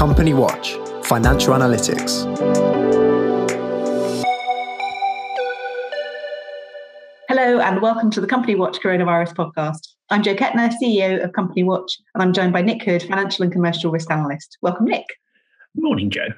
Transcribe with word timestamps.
Company 0.00 0.32
Watch 0.32 0.78
Financial 1.04 1.52
Analytics. 1.52 2.24
Hello, 7.28 7.60
and 7.60 7.82
welcome 7.82 8.10
to 8.12 8.22
the 8.22 8.26
Company 8.26 8.54
Watch 8.54 8.78
Coronavirus 8.78 9.34
Podcast. 9.34 9.88
I'm 10.08 10.22
Jo 10.22 10.34
Kettner, 10.34 10.72
CEO 10.82 11.22
of 11.22 11.34
Company 11.34 11.64
Watch, 11.64 11.98
and 12.14 12.22
I'm 12.22 12.32
joined 12.32 12.54
by 12.54 12.62
Nick 12.62 12.82
Hood, 12.82 13.02
Financial 13.02 13.42
and 13.42 13.52
Commercial 13.52 13.90
Risk 13.90 14.10
Analyst. 14.10 14.56
Welcome, 14.62 14.86
Nick. 14.86 15.04
Morning, 15.76 16.08
Joe. 16.08 16.28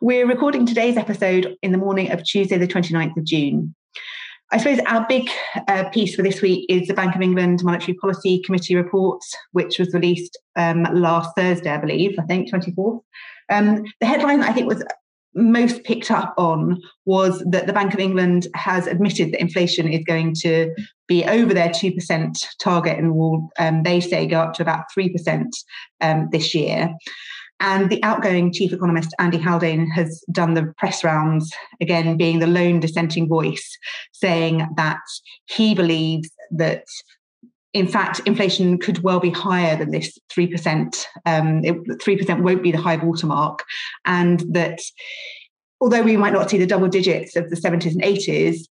We're 0.00 0.28
recording 0.28 0.64
today's 0.64 0.96
episode 0.96 1.56
in 1.62 1.72
the 1.72 1.78
morning 1.78 2.12
of 2.12 2.22
Tuesday, 2.22 2.58
the 2.58 2.68
29th 2.68 3.16
of 3.16 3.24
June. 3.24 3.74
I 4.52 4.58
suppose 4.58 4.78
our 4.86 5.06
big 5.08 5.28
uh, 5.68 5.88
piece 5.90 6.14
for 6.14 6.22
this 6.22 6.42
week 6.42 6.66
is 6.68 6.86
the 6.86 6.94
Bank 6.94 7.14
of 7.14 7.22
England 7.22 7.64
Monetary 7.64 7.94
Policy 7.94 8.42
Committee 8.44 8.76
report, 8.76 9.20
which 9.52 9.78
was 9.78 9.92
released 9.92 10.38
um, 10.56 10.84
last 10.92 11.30
Thursday, 11.36 11.70
I 11.70 11.78
believe, 11.78 12.16
I 12.18 12.22
think, 12.22 12.52
24th. 12.52 13.00
Um, 13.50 13.84
the 14.00 14.06
headline 14.06 14.42
I 14.42 14.52
think 14.52 14.68
was 14.68 14.84
most 15.34 15.82
picked 15.84 16.10
up 16.10 16.34
on 16.38 16.80
was 17.06 17.42
that 17.50 17.66
the 17.66 17.72
Bank 17.72 17.92
of 17.92 18.00
England 18.00 18.46
has 18.54 18.86
admitted 18.86 19.32
that 19.32 19.40
inflation 19.40 19.88
is 19.88 20.04
going 20.04 20.34
to 20.34 20.72
be 21.08 21.24
over 21.24 21.52
their 21.52 21.70
2% 21.70 22.46
target 22.60 22.98
and 22.98 23.14
will, 23.14 23.48
um, 23.58 23.82
they 23.82 24.00
say, 24.00 24.26
go 24.26 24.40
up 24.40 24.54
to 24.54 24.62
about 24.62 24.84
3% 24.96 25.46
um, 26.00 26.28
this 26.30 26.54
year. 26.54 26.94
And 27.64 27.88
the 27.88 28.02
outgoing 28.02 28.52
chief 28.52 28.74
economist, 28.74 29.14
Andy 29.18 29.38
Haldane, 29.38 29.88
has 29.88 30.22
done 30.30 30.52
the 30.52 30.74
press 30.76 31.02
rounds, 31.02 31.50
again, 31.80 32.18
being 32.18 32.38
the 32.38 32.46
lone 32.46 32.78
dissenting 32.78 33.26
voice, 33.26 33.78
saying 34.12 34.68
that 34.76 35.00
he 35.46 35.74
believes 35.74 36.28
that 36.50 36.84
in 37.72 37.88
fact, 37.88 38.20
inflation 38.26 38.78
could 38.78 39.02
well 39.02 39.18
be 39.18 39.30
higher 39.30 39.76
than 39.76 39.90
this 39.90 40.16
3%. 40.30 41.06
Um, 41.26 41.64
it, 41.64 41.74
3% 41.74 42.42
won't 42.42 42.62
be 42.62 42.70
the 42.70 42.78
high 42.78 42.96
watermark. 42.96 43.64
And 44.04 44.40
that 44.54 44.80
although 45.80 46.02
we 46.02 46.18
might 46.18 46.34
not 46.34 46.50
see 46.50 46.58
the 46.58 46.66
double 46.66 46.86
digits 46.86 47.34
of 47.34 47.50
the 47.50 47.56
70s 47.56 47.92
and 47.92 48.02
80s, 48.02 48.68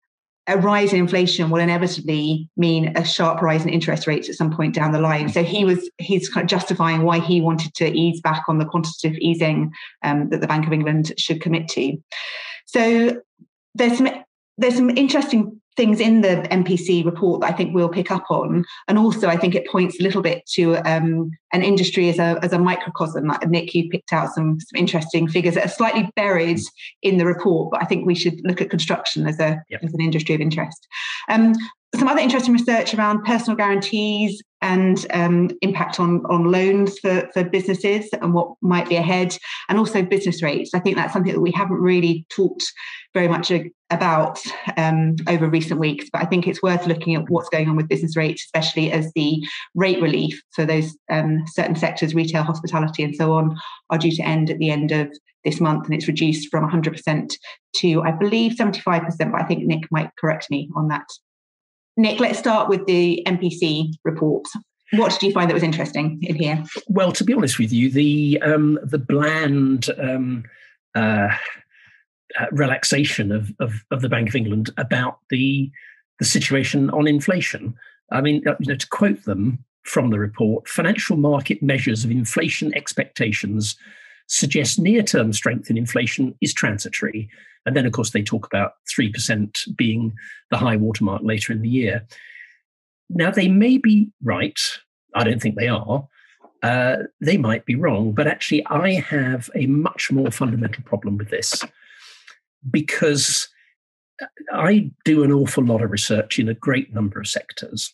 a 0.48 0.58
rise 0.58 0.92
in 0.92 1.00
inflation 1.00 1.50
will 1.50 1.60
inevitably 1.60 2.50
mean 2.58 2.98
a 2.98 3.06
sharp 3.06 3.42
rise 3.42 3.64
in 3.64 3.70
interest 3.70 4.08
rates 4.08 4.28
at 4.28 4.36
some 4.36 4.52
point 4.52 4.74
down 4.74 4.92
the 4.92 5.00
line. 5.00 5.30
So 5.30 5.44
he 5.44 5.64
was 5.64 5.90
he's 6.00 6.30
kind 6.30 6.44
of 6.44 6.50
justifying 6.50 7.04
why 7.04 7.20
he 7.20 7.42
wanted 7.42 7.74
to 7.76 7.88
ease 7.88 8.20
back 8.22 8.44
on 8.48 8.58
the 8.58 8.66
quantitative 8.66 9.18
easing 9.20 9.72
um, 10.04 10.30
that 10.30 10.42
the 10.42 10.48
Bank 10.48 10.66
of 10.66 10.74
England 10.74 11.14
should 11.18 11.42
commit 11.42 11.68
to. 11.70 11.96
So 12.66 13.22
there's 13.76 13.98
some 13.98 14.10
there's 14.58 14.76
some 14.76 14.90
interesting 14.90 15.61
things 15.78 16.00
in 16.00 16.22
the 16.22 16.48
MPC 16.52 17.06
report 17.06 17.42
that 17.42 17.50
I 17.54 17.54
think 17.54 17.74
we'll 17.74 17.90
pick 17.90 18.12
up 18.12 18.30
on. 18.30 18.66
And 18.88 18.98
also, 18.98 19.28
I 19.28 19.38
think 19.38 19.56
it 19.56 19.68
points 19.68 20.00
a 20.00 20.04
little 20.04 20.22
bit 20.22 20.46
to 20.54 20.76
um, 20.78 21.32
an 21.54 21.64
industry 21.64 22.10
as 22.10 22.20
a, 22.20 22.40
as 22.42 22.54
a 22.54 22.60
microcosm. 22.60 23.26
Like 23.28 23.48
Nick, 23.48 23.74
you 23.74 23.90
picked 23.90 24.12
out 24.12 24.34
some, 24.34 24.60
some 24.60 24.78
interesting 24.78 25.28
figures 25.28 25.56
that 25.56 25.66
are 25.66 25.70
slightly 25.70 26.10
buried 26.16 26.60
in 27.02 27.18
the 27.18 27.26
report, 27.26 27.72
but 27.72 27.82
I 27.82 27.86
think 27.86 28.06
we 28.06 28.16
should 28.16 28.42
look 28.44 28.62
at 28.62 28.70
construction 28.70 29.28
as, 29.28 29.40
a, 29.40 29.64
yep. 29.70 29.84
as 29.84 29.94
an 29.94 30.02
industry 30.02 30.36
of 30.36 30.42
interest. 30.42 30.88
Um, 31.30 31.54
some 31.96 32.08
other 32.08 32.22
interesting 32.22 32.54
research 32.54 32.94
around 32.94 33.24
personal 33.24 33.58
guarantees 33.58 34.42
and 34.62 35.06
um, 35.12 35.50
impact 35.62 36.00
on, 36.00 36.24
on 36.28 36.52
loans 36.52 36.98
for, 37.00 37.28
for 37.34 37.44
businesses 37.44 38.08
and 38.22 38.34
what 38.34 38.54
might 38.62 38.88
be 38.88 38.96
ahead, 38.96 39.36
and 39.68 39.78
also 39.78 40.04
business 40.04 40.44
rates. 40.44 40.72
I 40.74 40.80
think 40.80 40.96
that's 40.96 41.14
something 41.14 41.34
that 41.34 41.42
we 41.42 41.52
haven't 41.52 41.82
really 41.82 42.26
talked 42.30 42.72
very 43.14 43.28
much 43.28 43.52
about 43.90 44.40
um, 44.78 45.16
over 45.28 45.50
recent 45.50 45.80
weeks, 45.80 46.06
but 46.14 46.22
I 46.22 46.26
think 46.26 46.48
it's 46.48 46.62
worth 46.62 46.86
looking 46.86 47.16
at 47.16 47.30
what's 47.30 47.50
going 47.50 47.68
on 47.68 47.76
with 47.76 47.90
business 47.90 48.16
rates, 48.16 48.44
especially 48.46 48.92
as 48.92 49.12
the 49.14 49.46
rate 49.76 50.02
relief 50.02 50.42
for 50.52 50.66
those 50.66 50.96
um, 51.10 51.44
certain 51.48 51.76
sectors, 51.76 52.16
retail, 52.16 52.44
hospitality, 52.44 53.04
and 53.04 53.16
so 53.16 53.34
on, 53.34 53.58
are 53.90 53.98
due 53.98 54.16
to 54.16 54.24
end 54.24 54.50
at 54.50 54.60
the 54.60 54.70
end 54.70 54.92
of 54.92 55.10
this 55.44 55.60
month, 55.60 55.86
and 55.86 55.96
it's 55.96 56.08
reduced 56.08 56.50
from 56.50 56.70
100% 56.70 57.34
to, 57.78 58.02
I 58.04 58.12
believe, 58.12 58.54
75%. 58.54 59.18
But 59.18 59.42
I 59.42 59.44
think 59.44 59.66
Nick 59.66 59.92
might 59.92 60.12
correct 60.18 60.52
me 60.52 60.70
on 60.76 60.88
that. 60.90 61.08
Nick, 62.02 62.20
let's 62.20 62.40
start 62.40 62.68
with 62.68 62.84
the 62.88 63.22
MPC 63.28 63.94
report. 64.04 64.48
What 64.94 65.12
did 65.12 65.22
you 65.22 65.32
find 65.32 65.48
that 65.50 65.54
was 65.54 65.62
interesting 65.62 66.18
in 66.24 66.36
here? 66.36 66.64
Well, 66.88 67.12
to 67.12 67.24
be 67.24 67.34
honest 67.34 67.60
with 67.60 67.72
you, 67.72 67.92
the 67.92 68.42
um, 68.42 68.80
the 68.84 68.98
bland 68.98 69.88
um, 70.00 70.44
uh, 70.96 71.30
uh, 72.40 72.46
relaxation 72.52 73.32
of, 73.32 73.52
of, 73.60 73.86
of 73.92 74.02
the 74.02 74.10
Bank 74.10 74.30
of 74.30 74.36
England 74.36 74.72
about 74.78 75.20
the 75.30 75.72
the 76.18 76.26
situation 76.26 76.90
on 76.90 77.08
inflation. 77.08 77.76
I 78.12 78.22
mean, 78.22 78.48
uh, 78.48 78.56
you 78.60 78.70
know, 78.70 78.76
to 78.76 78.88
quote 78.88 79.24
them 79.26 79.64
from 79.84 80.10
the 80.10 80.20
report, 80.20 80.68
financial 80.68 81.18
market 81.18 81.62
measures 81.62 82.04
of 82.04 82.10
inflation 82.10 82.74
expectations 82.76 83.76
suggest 84.26 84.80
near-term 84.80 85.34
strength 85.34 85.70
in 85.70 85.78
inflation 85.78 86.36
is 86.42 86.54
transitory 86.54 87.30
and 87.66 87.76
then, 87.76 87.86
of 87.86 87.92
course, 87.92 88.12
they 88.12 88.24
talk 88.24 88.46
about 88.46 88.74
3% 88.96 89.76
being 89.76 90.14
the 90.50 90.58
high 90.58 90.78
watermark 90.78 91.22
later 91.24 91.54
in 91.54 91.62
the 91.62 91.70
year. 91.70 92.06
Now, 93.10 93.32
they 93.32 93.48
may 93.48 93.78
be 93.78 94.10
right. 94.24 94.60
I 95.16 95.24
don't 95.24 95.42
think 95.42 95.56
they 95.56 95.68
are. 95.68 96.08
Uh, 96.64 96.98
they 97.20 97.38
might 97.38 97.66
be 97.66 97.76
wrong. 97.76 98.14
But 98.14 98.28
actually, 98.28 98.66
I 98.68 98.94
have 98.94 99.50
a 99.56 99.68
much 99.68 100.12
more 100.12 100.32
fundamental 100.32 100.84
problem 100.84 101.18
with 101.18 101.30
this 101.30 101.62
because 102.70 103.48
I 104.54 104.92
do 105.06 105.24
an 105.24 105.32
awful 105.32 105.64
lot 105.64 105.82
of 105.82 105.92
research 105.92 106.40
in 106.40 106.48
a 106.48 106.54
great 106.54 106.94
number 106.94 107.20
of 107.20 107.28
sectors. 107.28 107.94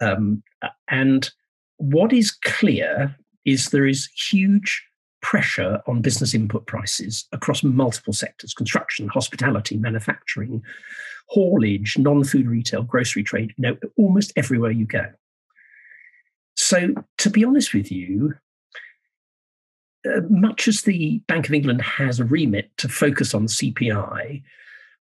Um, 0.00 0.42
and 0.88 1.30
what 1.76 2.12
is 2.12 2.30
clear 2.30 3.16
is 3.44 3.68
there 3.68 3.86
is 3.86 4.08
huge 4.30 4.84
pressure 5.24 5.80
on 5.86 6.02
business 6.02 6.34
input 6.34 6.66
prices 6.66 7.24
across 7.32 7.64
multiple 7.64 8.12
sectors 8.12 8.52
construction, 8.52 9.08
hospitality, 9.08 9.78
manufacturing, 9.78 10.62
haulage, 11.28 11.96
non 11.96 12.22
food 12.22 12.46
retail, 12.46 12.82
grocery 12.82 13.24
trade, 13.24 13.54
you 13.56 13.62
know, 13.62 13.76
almost 13.96 14.34
everywhere 14.36 14.70
you 14.70 14.84
go. 14.84 15.06
So, 16.56 16.94
to 17.18 17.30
be 17.30 17.42
honest 17.42 17.72
with 17.72 17.90
you, 17.90 18.34
uh, 20.06 20.20
much 20.28 20.68
as 20.68 20.82
the 20.82 21.20
Bank 21.26 21.48
of 21.48 21.54
England 21.54 21.80
has 21.80 22.20
a 22.20 22.24
remit 22.24 22.70
to 22.76 22.88
focus 22.90 23.34
on 23.34 23.46
CPI, 23.46 24.42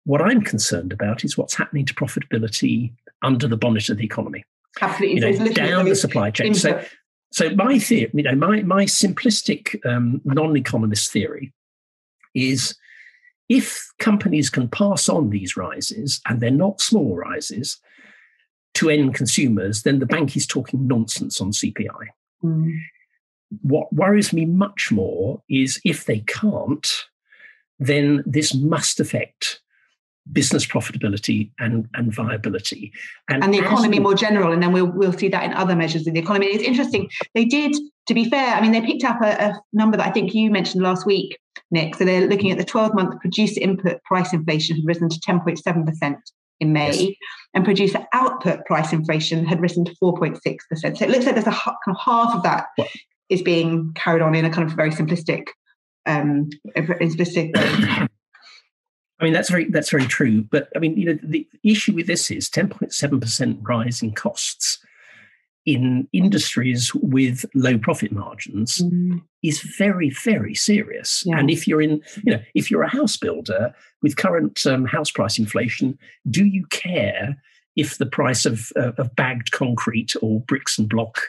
what 0.05 0.21
I'm 0.21 0.43
concerned 0.43 0.93
about 0.93 1.23
is 1.23 1.35
what's 1.35 1.55
happening 1.55 1.87
to 1.87 1.95
profitability 1.95 2.93
under 3.23 3.47
the 3.47 3.57
bonnet 3.57 3.89
of 3.89 3.97
the 3.97 4.05
economy. 4.05 4.45
Absolutely. 4.79 5.31
You 5.31 5.39
know, 5.39 5.51
down 5.51 5.85
the 5.85 5.95
supply 5.95 6.29
chain. 6.29 6.53
So, 6.53 6.79
so 7.31 7.49
my 7.51 7.79
theory, 7.79 8.11
you 8.13 8.23
know, 8.23 8.35
my 8.35 8.61
my 8.63 8.85
simplistic 8.85 9.83
um, 9.85 10.21
non-economist 10.25 11.11
theory 11.11 11.53
is 12.35 12.75
if 13.49 13.91
companies 13.99 14.49
can 14.49 14.67
pass 14.67 15.09
on 15.09 15.29
these 15.29 15.57
rises 15.57 16.21
and 16.27 16.39
they're 16.39 16.51
not 16.51 16.81
small 16.81 17.15
rises 17.15 17.77
to 18.73 18.89
end 18.89 19.15
consumers, 19.15 19.83
then 19.83 19.99
the 19.99 20.05
bank 20.05 20.35
is 20.37 20.47
talking 20.47 20.87
nonsense 20.87 21.41
on 21.41 21.51
CPI. 21.51 22.07
Mm. 22.43 22.73
What 23.61 23.91
worries 23.91 24.31
me 24.31 24.45
much 24.45 24.91
more 24.91 25.41
is 25.49 25.81
if 25.83 26.05
they 26.05 26.19
can't, 26.19 27.05
then 27.79 28.23
this 28.25 28.53
must 28.55 28.99
affect 28.99 29.61
business 30.31 30.65
profitability 30.65 31.49
and, 31.59 31.87
and 31.93 32.13
viability. 32.13 32.91
And, 33.29 33.43
and 33.43 33.53
the 33.53 33.59
economy 33.59 33.99
more 33.99 34.15
general. 34.15 34.51
And 34.51 34.61
then 34.61 34.71
we'll, 34.71 34.91
we'll 34.91 35.13
see 35.13 35.29
that 35.29 35.43
in 35.43 35.53
other 35.53 35.75
measures 35.75 36.07
in 36.07 36.13
the 36.13 36.19
economy. 36.19 36.47
It's 36.47 36.63
interesting. 36.63 37.09
They 37.33 37.45
did, 37.45 37.75
to 38.07 38.13
be 38.13 38.29
fair, 38.29 38.55
I 38.55 38.61
mean, 38.61 38.71
they 38.71 38.81
picked 38.81 39.03
up 39.03 39.21
a, 39.21 39.49
a 39.49 39.61
number 39.73 39.97
that 39.97 40.07
I 40.07 40.11
think 40.11 40.33
you 40.33 40.51
mentioned 40.51 40.83
last 40.83 41.05
week, 41.05 41.37
Nick. 41.71 41.95
So 41.95 42.05
they're 42.05 42.27
looking 42.27 42.51
at 42.51 42.57
the 42.57 42.65
12 42.65 42.93
month 42.93 43.19
producer 43.19 43.59
input 43.59 44.03
price 44.03 44.33
inflation 44.33 44.77
had 44.77 44.85
risen 44.85 45.09
to 45.09 45.19
10.7% 45.19 46.15
in 46.59 46.73
May, 46.73 46.93
yes. 46.93 47.15
and 47.55 47.65
producer 47.65 48.05
output 48.13 48.65
price 48.67 48.93
inflation 48.93 49.45
had 49.45 49.59
risen 49.59 49.83
to 49.83 49.95
4.6%. 50.01 50.37
So 50.71 50.87
it 51.05 51.09
looks 51.09 51.25
like 51.25 51.33
there's 51.33 51.47
a 51.47 51.51
kind 51.51 51.75
of 51.87 51.97
half 51.99 52.35
of 52.35 52.43
that 52.43 52.67
what? 52.75 52.87
is 53.29 53.41
being 53.41 53.91
carried 53.95 54.21
on 54.21 54.35
in 54.35 54.45
a 54.45 54.49
kind 54.51 54.69
of 54.69 54.75
very 54.75 54.91
simplistic 54.91 55.47
um, 56.05 56.49
simplistic 56.75 57.51
I 59.21 59.25
mean, 59.25 59.33
that's 59.33 59.49
very 59.49 59.65
that's 59.65 59.91
very 59.91 60.07
true. 60.07 60.41
But 60.41 60.69
I 60.75 60.79
mean, 60.79 60.97
you 60.97 61.05
know, 61.05 61.19
the 61.21 61.47
issue 61.63 61.93
with 61.93 62.07
this 62.07 62.31
is 62.31 62.49
10.7% 62.49 63.59
rise 63.61 64.01
in 64.01 64.13
costs 64.13 64.79
in 65.65 66.07
industries 66.11 66.91
with 66.95 67.45
low 67.53 67.77
profit 67.77 68.11
margins 68.11 68.79
mm. 68.79 69.21
is 69.43 69.61
very 69.77 70.09
very 70.09 70.55
serious 70.55 71.23
yeah. 71.25 71.37
and 71.37 71.51
if 71.51 71.67
you're 71.67 71.81
in 71.81 72.01
you 72.23 72.33
know 72.33 72.41
if 72.55 72.71
you're 72.71 72.81
a 72.81 72.89
house 72.89 73.15
builder 73.15 73.71
with 74.01 74.17
current 74.17 74.65
um, 74.65 74.85
house 74.85 75.11
price 75.11 75.37
inflation 75.37 75.97
do 76.31 76.45
you 76.45 76.65
care 76.71 77.37
if 77.75 77.99
the 77.99 78.07
price 78.07 78.45
of, 78.45 78.71
uh, 78.75 78.91
of 78.97 79.15
bagged 79.15 79.51
concrete 79.51 80.13
or 80.21 80.39
bricks 80.41 80.79
and 80.79 80.89
block 80.89 81.21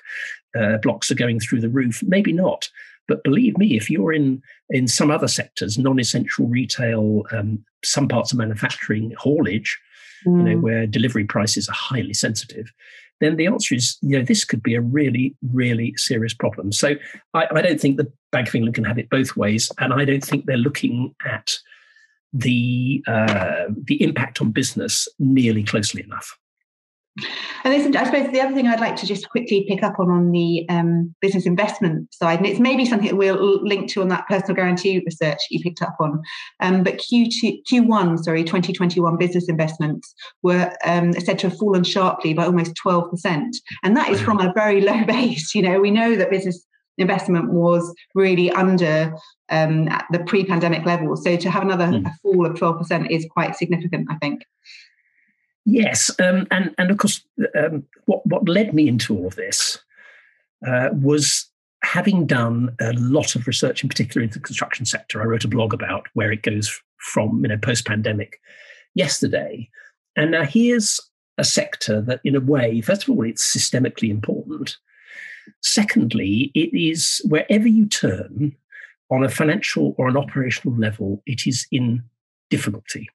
uh, 0.58 0.78
blocks 0.78 1.10
are 1.10 1.14
going 1.14 1.38
through 1.38 1.60
the 1.60 1.68
roof 1.68 2.02
maybe 2.02 2.32
not 2.32 2.70
but 3.08 3.24
believe 3.24 3.58
me, 3.58 3.76
if 3.76 3.90
you're 3.90 4.12
in 4.12 4.42
in 4.70 4.88
some 4.88 5.10
other 5.10 5.28
sectors, 5.28 5.78
non-essential 5.78 6.46
retail, 6.46 7.24
um, 7.32 7.64
some 7.84 8.08
parts 8.08 8.32
of 8.32 8.38
manufacturing, 8.38 9.12
haulage, 9.18 9.78
mm. 10.26 10.38
you 10.38 10.44
know, 10.44 10.56
mm. 10.56 10.62
where 10.62 10.86
delivery 10.86 11.24
prices 11.24 11.68
are 11.68 11.74
highly 11.74 12.14
sensitive, 12.14 12.72
then 13.20 13.36
the 13.36 13.46
answer 13.46 13.74
is, 13.74 13.98
you 14.02 14.18
know, 14.18 14.24
this 14.24 14.44
could 14.44 14.62
be 14.62 14.74
a 14.74 14.80
really, 14.80 15.34
really 15.52 15.94
serious 15.96 16.34
problem. 16.34 16.72
So 16.72 16.94
I, 17.34 17.46
I 17.54 17.62
don't 17.62 17.80
think 17.80 17.96
the 17.96 18.12
Bank 18.30 18.48
of 18.48 18.54
England 18.54 18.74
can 18.74 18.84
have 18.84 18.98
it 18.98 19.10
both 19.10 19.36
ways, 19.36 19.70
and 19.78 19.92
I 19.92 20.04
don't 20.04 20.24
think 20.24 20.46
they're 20.46 20.56
looking 20.56 21.14
at 21.24 21.52
the 22.32 23.04
uh, 23.06 23.66
the 23.84 24.02
impact 24.02 24.40
on 24.40 24.52
business 24.52 25.06
nearly 25.18 25.62
closely 25.62 26.02
enough. 26.02 26.38
And 27.64 27.72
this, 27.72 27.94
I 27.94 28.04
suppose 28.04 28.32
the 28.32 28.40
other 28.40 28.54
thing 28.54 28.66
I'd 28.66 28.80
like 28.80 28.96
to 28.96 29.06
just 29.06 29.28
quickly 29.28 29.66
pick 29.68 29.82
up 29.82 30.00
on 30.00 30.10
on 30.10 30.32
the 30.32 30.66
um, 30.68 31.14
business 31.20 31.44
investment 31.44 32.12
side, 32.14 32.38
and 32.38 32.46
it's 32.46 32.58
maybe 32.58 32.86
something 32.86 33.08
that 33.08 33.16
we'll 33.16 33.62
link 33.62 33.90
to 33.92 34.00
on 34.00 34.08
that 34.08 34.26
personal 34.28 34.56
guarantee 34.56 35.02
research 35.04 35.38
you 35.50 35.60
picked 35.60 35.82
up 35.82 35.94
on. 36.00 36.22
Um, 36.60 36.82
but 36.82 36.98
Q2, 36.98 37.62
Q1, 37.70 38.24
sorry, 38.24 38.44
2021 38.44 39.18
business 39.18 39.48
investments 39.48 40.14
were 40.42 40.72
um, 40.84 41.12
said 41.12 41.38
to 41.40 41.50
have 41.50 41.58
fallen 41.58 41.84
sharply 41.84 42.32
by 42.32 42.46
almost 42.46 42.72
12%. 42.84 43.50
And 43.84 43.96
that 43.96 44.10
is 44.10 44.20
from 44.20 44.40
a 44.40 44.52
very 44.54 44.80
low 44.80 45.04
base. 45.06 45.54
You 45.54 45.62
know, 45.62 45.80
we 45.80 45.90
know 45.90 46.16
that 46.16 46.30
business 46.30 46.66
investment 46.98 47.52
was 47.52 47.94
really 48.14 48.50
under 48.50 49.14
um, 49.50 49.88
the 50.10 50.20
pre-pandemic 50.26 50.84
level. 50.86 51.16
So 51.16 51.36
to 51.36 51.50
have 51.50 51.62
another 51.62 51.86
mm. 51.86 52.10
fall 52.22 52.46
of 52.46 52.54
12% 52.54 53.10
is 53.10 53.26
quite 53.30 53.56
significant, 53.56 54.08
I 54.10 54.16
think. 54.16 54.42
Yes, 55.64 56.10
um, 56.18 56.46
and 56.50 56.74
and 56.76 56.90
of 56.90 56.98
course, 56.98 57.24
um, 57.56 57.84
what 58.06 58.26
what 58.26 58.48
led 58.48 58.74
me 58.74 58.88
into 58.88 59.16
all 59.16 59.26
of 59.26 59.36
this 59.36 59.78
uh, 60.66 60.88
was 60.92 61.48
having 61.84 62.26
done 62.26 62.74
a 62.80 62.92
lot 62.94 63.36
of 63.36 63.46
research, 63.46 63.82
in 63.82 63.88
particular 63.88 64.24
in 64.24 64.30
the 64.30 64.40
construction 64.40 64.84
sector. 64.84 65.22
I 65.22 65.26
wrote 65.26 65.44
a 65.44 65.48
blog 65.48 65.72
about 65.72 66.06
where 66.14 66.32
it 66.32 66.42
goes 66.42 66.80
from, 66.98 67.42
you 67.42 67.48
know, 67.48 67.58
post 67.58 67.86
pandemic 67.86 68.40
yesterday, 68.94 69.68
and 70.16 70.32
now 70.32 70.44
here's 70.44 71.00
a 71.38 71.44
sector 71.44 72.00
that, 72.02 72.20
in 72.24 72.34
a 72.34 72.40
way, 72.40 72.80
first 72.80 73.04
of 73.04 73.10
all, 73.10 73.24
it's 73.24 73.56
systemically 73.56 74.10
important. 74.10 74.76
Secondly, 75.62 76.50
it 76.54 76.76
is 76.76 77.20
wherever 77.24 77.68
you 77.68 77.86
turn 77.86 78.54
on 79.10 79.24
a 79.24 79.28
financial 79.28 79.94
or 79.96 80.08
an 80.08 80.16
operational 80.16 80.76
level, 80.76 81.22
it 81.26 81.46
is 81.46 81.66
in 81.70 82.02
difficulty. 82.50 83.08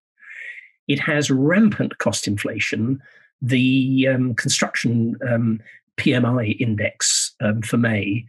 It 0.87 0.99
has 0.99 1.29
rampant 1.29 1.97
cost 1.97 2.27
inflation. 2.27 3.01
The 3.41 4.07
um, 4.07 4.35
construction 4.35 5.15
um, 5.27 5.59
PMI 5.97 6.59
index 6.59 7.35
um, 7.41 7.61
for 7.61 7.77
May 7.77 8.25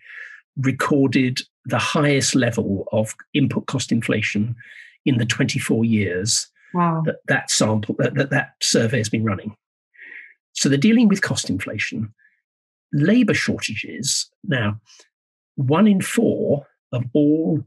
recorded 0.57 1.41
the 1.65 1.79
highest 1.79 2.35
level 2.35 2.89
of 2.93 3.15
input 3.35 3.67
cost 3.67 3.93
inflation 3.93 4.57
in 5.05 5.19
the 5.19 5.27
24 5.27 5.85
years 5.85 6.49
wow. 6.75 7.03
that 7.05 7.21
that 7.29 7.51
sample 7.51 7.95
that, 7.99 8.15
that 8.15 8.31
that 8.31 8.55
survey 8.61 8.99
has 8.99 9.09
been 9.09 9.25
running. 9.25 9.55
So 10.55 10.69
they're 10.69 10.79
dealing 10.79 11.09
with 11.09 11.23
cost 11.23 11.49
inflation, 11.49 12.13
labor 12.93 13.35
shortages. 13.35 14.29
Now, 14.45 14.81
one 15.57 15.87
in 15.87 16.01
four 16.01 16.67
of 16.93 17.05
all 17.13 17.63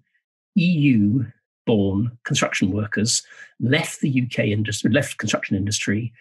EU 0.55 1.25
born 1.65 2.17
construction 2.23 2.71
workers 2.71 3.23
left 3.59 4.01
the 4.01 4.23
UK 4.23 4.45
industry, 4.45 4.91
left 4.91 5.17
construction 5.17 5.55
industry 5.55 6.13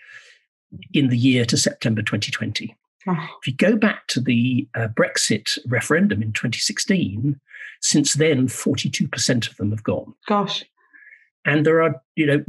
in 0.92 1.08
the 1.08 1.18
year 1.18 1.44
to 1.44 1.56
September 1.56 2.02
2020. 2.02 2.76
Oh. 3.06 3.28
If 3.40 3.46
you 3.46 3.54
go 3.54 3.76
back 3.76 4.06
to 4.08 4.20
the 4.20 4.68
uh, 4.74 4.88
Brexit 4.88 5.58
referendum 5.66 6.22
in 6.22 6.32
2016, 6.32 7.40
since 7.80 8.14
then, 8.14 8.46
42% 8.46 9.50
of 9.50 9.56
them 9.56 9.70
have 9.70 9.82
gone. 9.82 10.14
Gosh. 10.28 10.64
And 11.46 11.64
there 11.64 11.82
are, 11.82 12.00
you 12.16 12.26
know, 12.26 12.44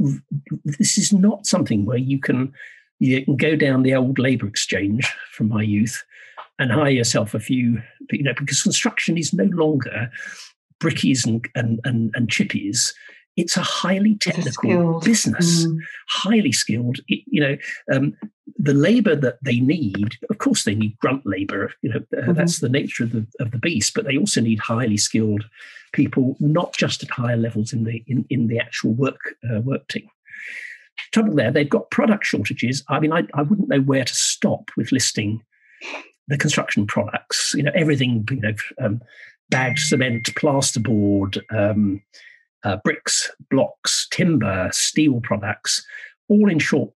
this 0.64 0.98
is 0.98 1.12
not 1.12 1.46
something 1.46 1.86
where 1.86 1.98
you 1.98 2.20
can, 2.20 2.52
you 2.98 3.24
can 3.24 3.36
go 3.36 3.56
down 3.56 3.82
the 3.82 3.94
old 3.94 4.18
labour 4.18 4.46
exchange 4.46 5.10
from 5.32 5.48
my 5.48 5.62
youth 5.62 6.04
and 6.58 6.70
hire 6.70 6.90
yourself 6.90 7.34
a 7.34 7.40
few, 7.40 7.82
you 8.10 8.22
know, 8.22 8.34
because 8.38 8.62
construction 8.62 9.16
is 9.16 9.32
no 9.32 9.44
longer 9.44 10.10
brickies 10.82 11.24
and, 11.26 11.46
and, 11.54 11.80
and, 11.84 12.10
and 12.14 12.28
chippies, 12.28 12.92
it's 13.36 13.56
a 13.56 13.62
highly 13.62 14.16
technical 14.16 15.00
business, 15.00 15.66
mm. 15.66 15.78
highly 16.08 16.52
skilled. 16.52 16.98
You 17.06 17.40
know, 17.40 17.56
um, 17.90 18.14
the 18.58 18.74
labour 18.74 19.16
that 19.16 19.38
they 19.42 19.58
need, 19.60 20.16
of 20.28 20.38
course, 20.38 20.64
they 20.64 20.74
need 20.74 20.98
grunt 20.98 21.22
labour. 21.24 21.72
You 21.82 21.94
know, 21.94 22.00
mm-hmm. 22.14 22.32
that's 22.34 22.60
the 22.60 22.68
nature 22.68 23.04
of 23.04 23.12
the 23.12 23.26
of 23.40 23.50
the 23.50 23.58
beast. 23.58 23.94
But 23.94 24.04
they 24.04 24.18
also 24.18 24.40
need 24.40 24.58
highly 24.58 24.98
skilled 24.98 25.44
people, 25.92 26.36
not 26.40 26.74
just 26.76 27.02
at 27.02 27.10
higher 27.10 27.36
levels 27.36 27.72
in 27.72 27.84
the 27.84 28.04
in, 28.06 28.26
in 28.28 28.48
the 28.48 28.58
actual 28.58 28.92
work 28.92 29.20
uh, 29.50 29.60
work 29.60 29.88
team. 29.88 30.08
Trouble 31.12 31.34
there, 31.34 31.50
they've 31.50 31.68
got 31.68 31.90
product 31.90 32.26
shortages. 32.26 32.84
I 32.88 33.00
mean, 33.00 33.12
I, 33.12 33.22
I 33.34 33.42
wouldn't 33.42 33.68
know 33.68 33.80
where 33.80 34.04
to 34.04 34.14
stop 34.14 34.70
with 34.76 34.92
listing 34.92 35.42
the 36.28 36.36
construction 36.36 36.86
products. 36.86 37.54
You 37.54 37.62
know, 37.62 37.72
everything. 37.74 38.28
You 38.30 38.40
know, 38.40 38.54
um, 38.78 39.00
bagged 39.52 39.78
cement, 39.78 40.24
plasterboard, 40.34 41.40
um, 41.56 42.02
uh, 42.64 42.78
bricks, 42.82 43.30
blocks, 43.50 44.08
timber, 44.10 44.68
steel 44.72 45.20
products, 45.20 45.84
all 46.28 46.50
in 46.50 46.58
short 46.58 46.90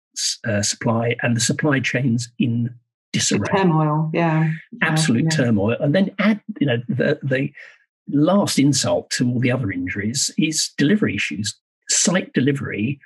uh, 0.46 0.62
supply, 0.62 1.16
and 1.22 1.36
the 1.36 1.40
supply 1.40 1.80
chains 1.80 2.30
in 2.38 2.74
disarray. 3.12 3.46
Turmoil, 3.50 4.10
yeah, 4.14 4.50
absolute 4.82 5.24
yeah. 5.24 5.36
turmoil. 5.36 5.76
And 5.80 5.94
then 5.94 6.10
add, 6.18 6.40
you 6.60 6.66
know, 6.66 6.78
the 6.88 7.18
the 7.22 7.52
last 8.08 8.58
insult 8.58 9.10
to 9.10 9.28
all 9.28 9.40
the 9.40 9.50
other 9.50 9.70
injuries 9.70 10.30
is 10.38 10.70
delivery 10.78 11.16
issues. 11.16 11.54
Site 11.88 12.32
delivery 12.32 13.00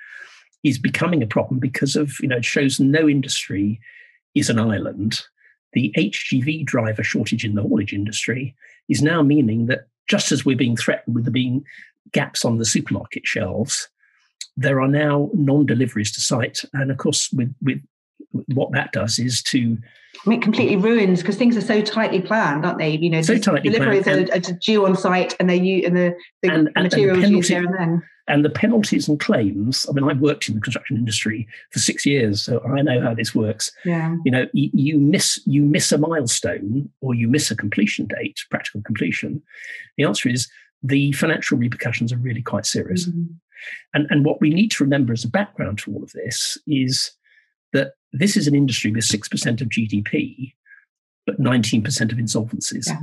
is 0.63 0.77
becoming 0.77 1.23
a 1.23 1.27
problem 1.27 1.59
because 1.59 1.95
of 1.95 2.13
you 2.21 2.27
know 2.27 2.37
it 2.37 2.45
shows 2.45 2.79
no 2.79 3.07
industry 3.07 3.79
is 4.35 4.49
an 4.49 4.59
island. 4.59 5.21
The 5.73 5.93
HGV 5.97 6.65
driver 6.65 7.03
shortage 7.03 7.45
in 7.45 7.55
the 7.55 7.61
haulage 7.61 7.93
industry 7.93 8.55
is 8.87 9.01
now 9.01 9.21
meaning 9.21 9.67
that 9.67 9.87
just 10.07 10.31
as 10.31 10.45
we're 10.45 10.57
being 10.57 10.75
threatened 10.75 11.15
with 11.15 11.25
there 11.25 11.31
being 11.31 11.63
gaps 12.11 12.43
on 12.43 12.57
the 12.57 12.65
supermarket 12.65 13.27
shelves, 13.27 13.87
there 14.57 14.81
are 14.81 14.87
now 14.87 15.29
non-deliveries 15.33 16.11
to 16.13 16.21
site, 16.21 16.63
and 16.73 16.91
of 16.91 16.97
course, 16.97 17.31
with 17.31 17.53
with 17.61 17.81
what 18.47 18.71
that 18.73 18.91
does 18.91 19.17
is 19.19 19.41
to 19.41 19.77
I 20.25 20.29
mean, 20.29 20.39
it 20.39 20.43
completely 20.43 20.75
ruins 20.75 21.21
because 21.21 21.37
things 21.37 21.55
are 21.55 21.61
so 21.61 21.81
tightly 21.81 22.21
planned, 22.21 22.65
aren't 22.65 22.77
they? 22.77 22.89
You 22.89 23.09
know, 23.09 23.21
so 23.21 23.37
tightly 23.37 23.69
deliveries 23.69 24.03
planned. 24.03 24.29
Are, 24.29 24.35
are, 24.35 24.39
due 24.39 24.85
on 24.85 24.95
site, 24.97 25.35
and 25.39 25.49
they 25.49 25.55
use 25.55 25.85
and 25.85 25.95
the, 25.95 26.15
the 26.41 26.49
and, 26.49 26.69
materials 26.75 27.23
and 27.23 27.35
used 27.37 27.49
there 27.49 27.63
and 27.63 27.73
then. 27.73 28.03
And 28.29 28.45
the 28.45 28.49
penalties 28.49 29.07
and 29.09 29.19
claims. 29.19 29.87
I 29.89 29.91
mean, 29.91 30.09
I've 30.09 30.21
worked 30.21 30.47
in 30.47 30.55
the 30.55 30.61
construction 30.61 30.95
industry 30.97 31.47
for 31.71 31.79
six 31.79 32.05
years, 32.05 32.41
so 32.43 32.61
I 32.63 32.81
know 32.81 33.01
how 33.01 33.13
this 33.13 33.33
works. 33.33 33.71
Yeah. 33.83 34.15
You 34.23 34.31
know, 34.31 34.45
you, 34.53 34.69
you 34.73 34.99
miss 34.99 35.41
you 35.45 35.63
miss 35.63 35.91
a 35.91 35.97
milestone 35.97 36.89
or 37.01 37.15
you 37.15 37.27
miss 37.27 37.49
a 37.49 37.55
completion 37.55 38.05
date, 38.05 38.39
practical 38.51 38.81
completion. 38.83 39.41
The 39.97 40.03
answer 40.05 40.29
is 40.29 40.47
the 40.83 41.11
financial 41.13 41.57
repercussions 41.57 42.13
are 42.13 42.17
really 42.17 42.41
quite 42.41 42.65
serious. 42.65 43.09
Mm-hmm. 43.09 43.33
And 43.93 44.07
and 44.09 44.23
what 44.23 44.39
we 44.39 44.51
need 44.51 44.71
to 44.71 44.83
remember 44.83 45.11
as 45.11 45.23
a 45.25 45.29
background 45.29 45.79
to 45.79 45.93
all 45.93 46.03
of 46.03 46.11
this 46.13 46.57
is 46.67 47.11
that 47.73 47.93
this 48.13 48.37
is 48.37 48.47
an 48.47 48.55
industry 48.55 48.91
with 48.91 49.05
6% 49.05 49.61
of 49.61 49.69
GDP, 49.69 50.53
but 51.25 51.39
19% 51.39 52.11
of 52.11 52.17
insolvencies. 52.17 52.87
Yeah. 52.87 52.99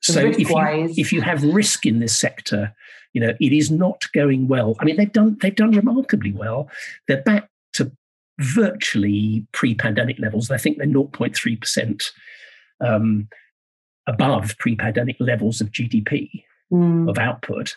So 0.00 0.20
if 0.26 0.38
you, 0.38 0.56
if 0.96 1.12
you 1.12 1.20
have 1.22 1.42
risk 1.42 1.86
in 1.86 2.00
this 2.00 2.16
sector, 2.16 2.74
you 3.12 3.20
know, 3.20 3.34
it 3.40 3.52
is 3.52 3.70
not 3.70 4.04
going 4.12 4.48
well. 4.48 4.76
I 4.80 4.84
mean, 4.84 4.96
they've 4.96 5.12
done 5.12 5.38
they've 5.40 5.54
done 5.54 5.72
remarkably 5.72 6.32
well. 6.32 6.68
They're 7.08 7.22
back 7.22 7.48
to 7.74 7.92
virtually 8.38 9.46
pre-pandemic 9.52 10.18
levels. 10.18 10.50
I 10.50 10.58
think 10.58 10.78
they're 10.78 10.86
0.3% 10.86 12.10
um, 12.80 13.28
above 14.06 14.56
pre-pandemic 14.58 15.16
levels 15.20 15.60
of 15.60 15.70
GDP 15.70 16.44
mm. 16.72 17.08
of 17.08 17.18
output. 17.18 17.76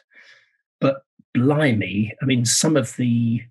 But 0.81 1.03
blimey, 1.33 2.13
I 2.21 2.25
mean, 2.25 2.45
some 2.45 2.75
of 2.75 2.95
the 2.95 3.41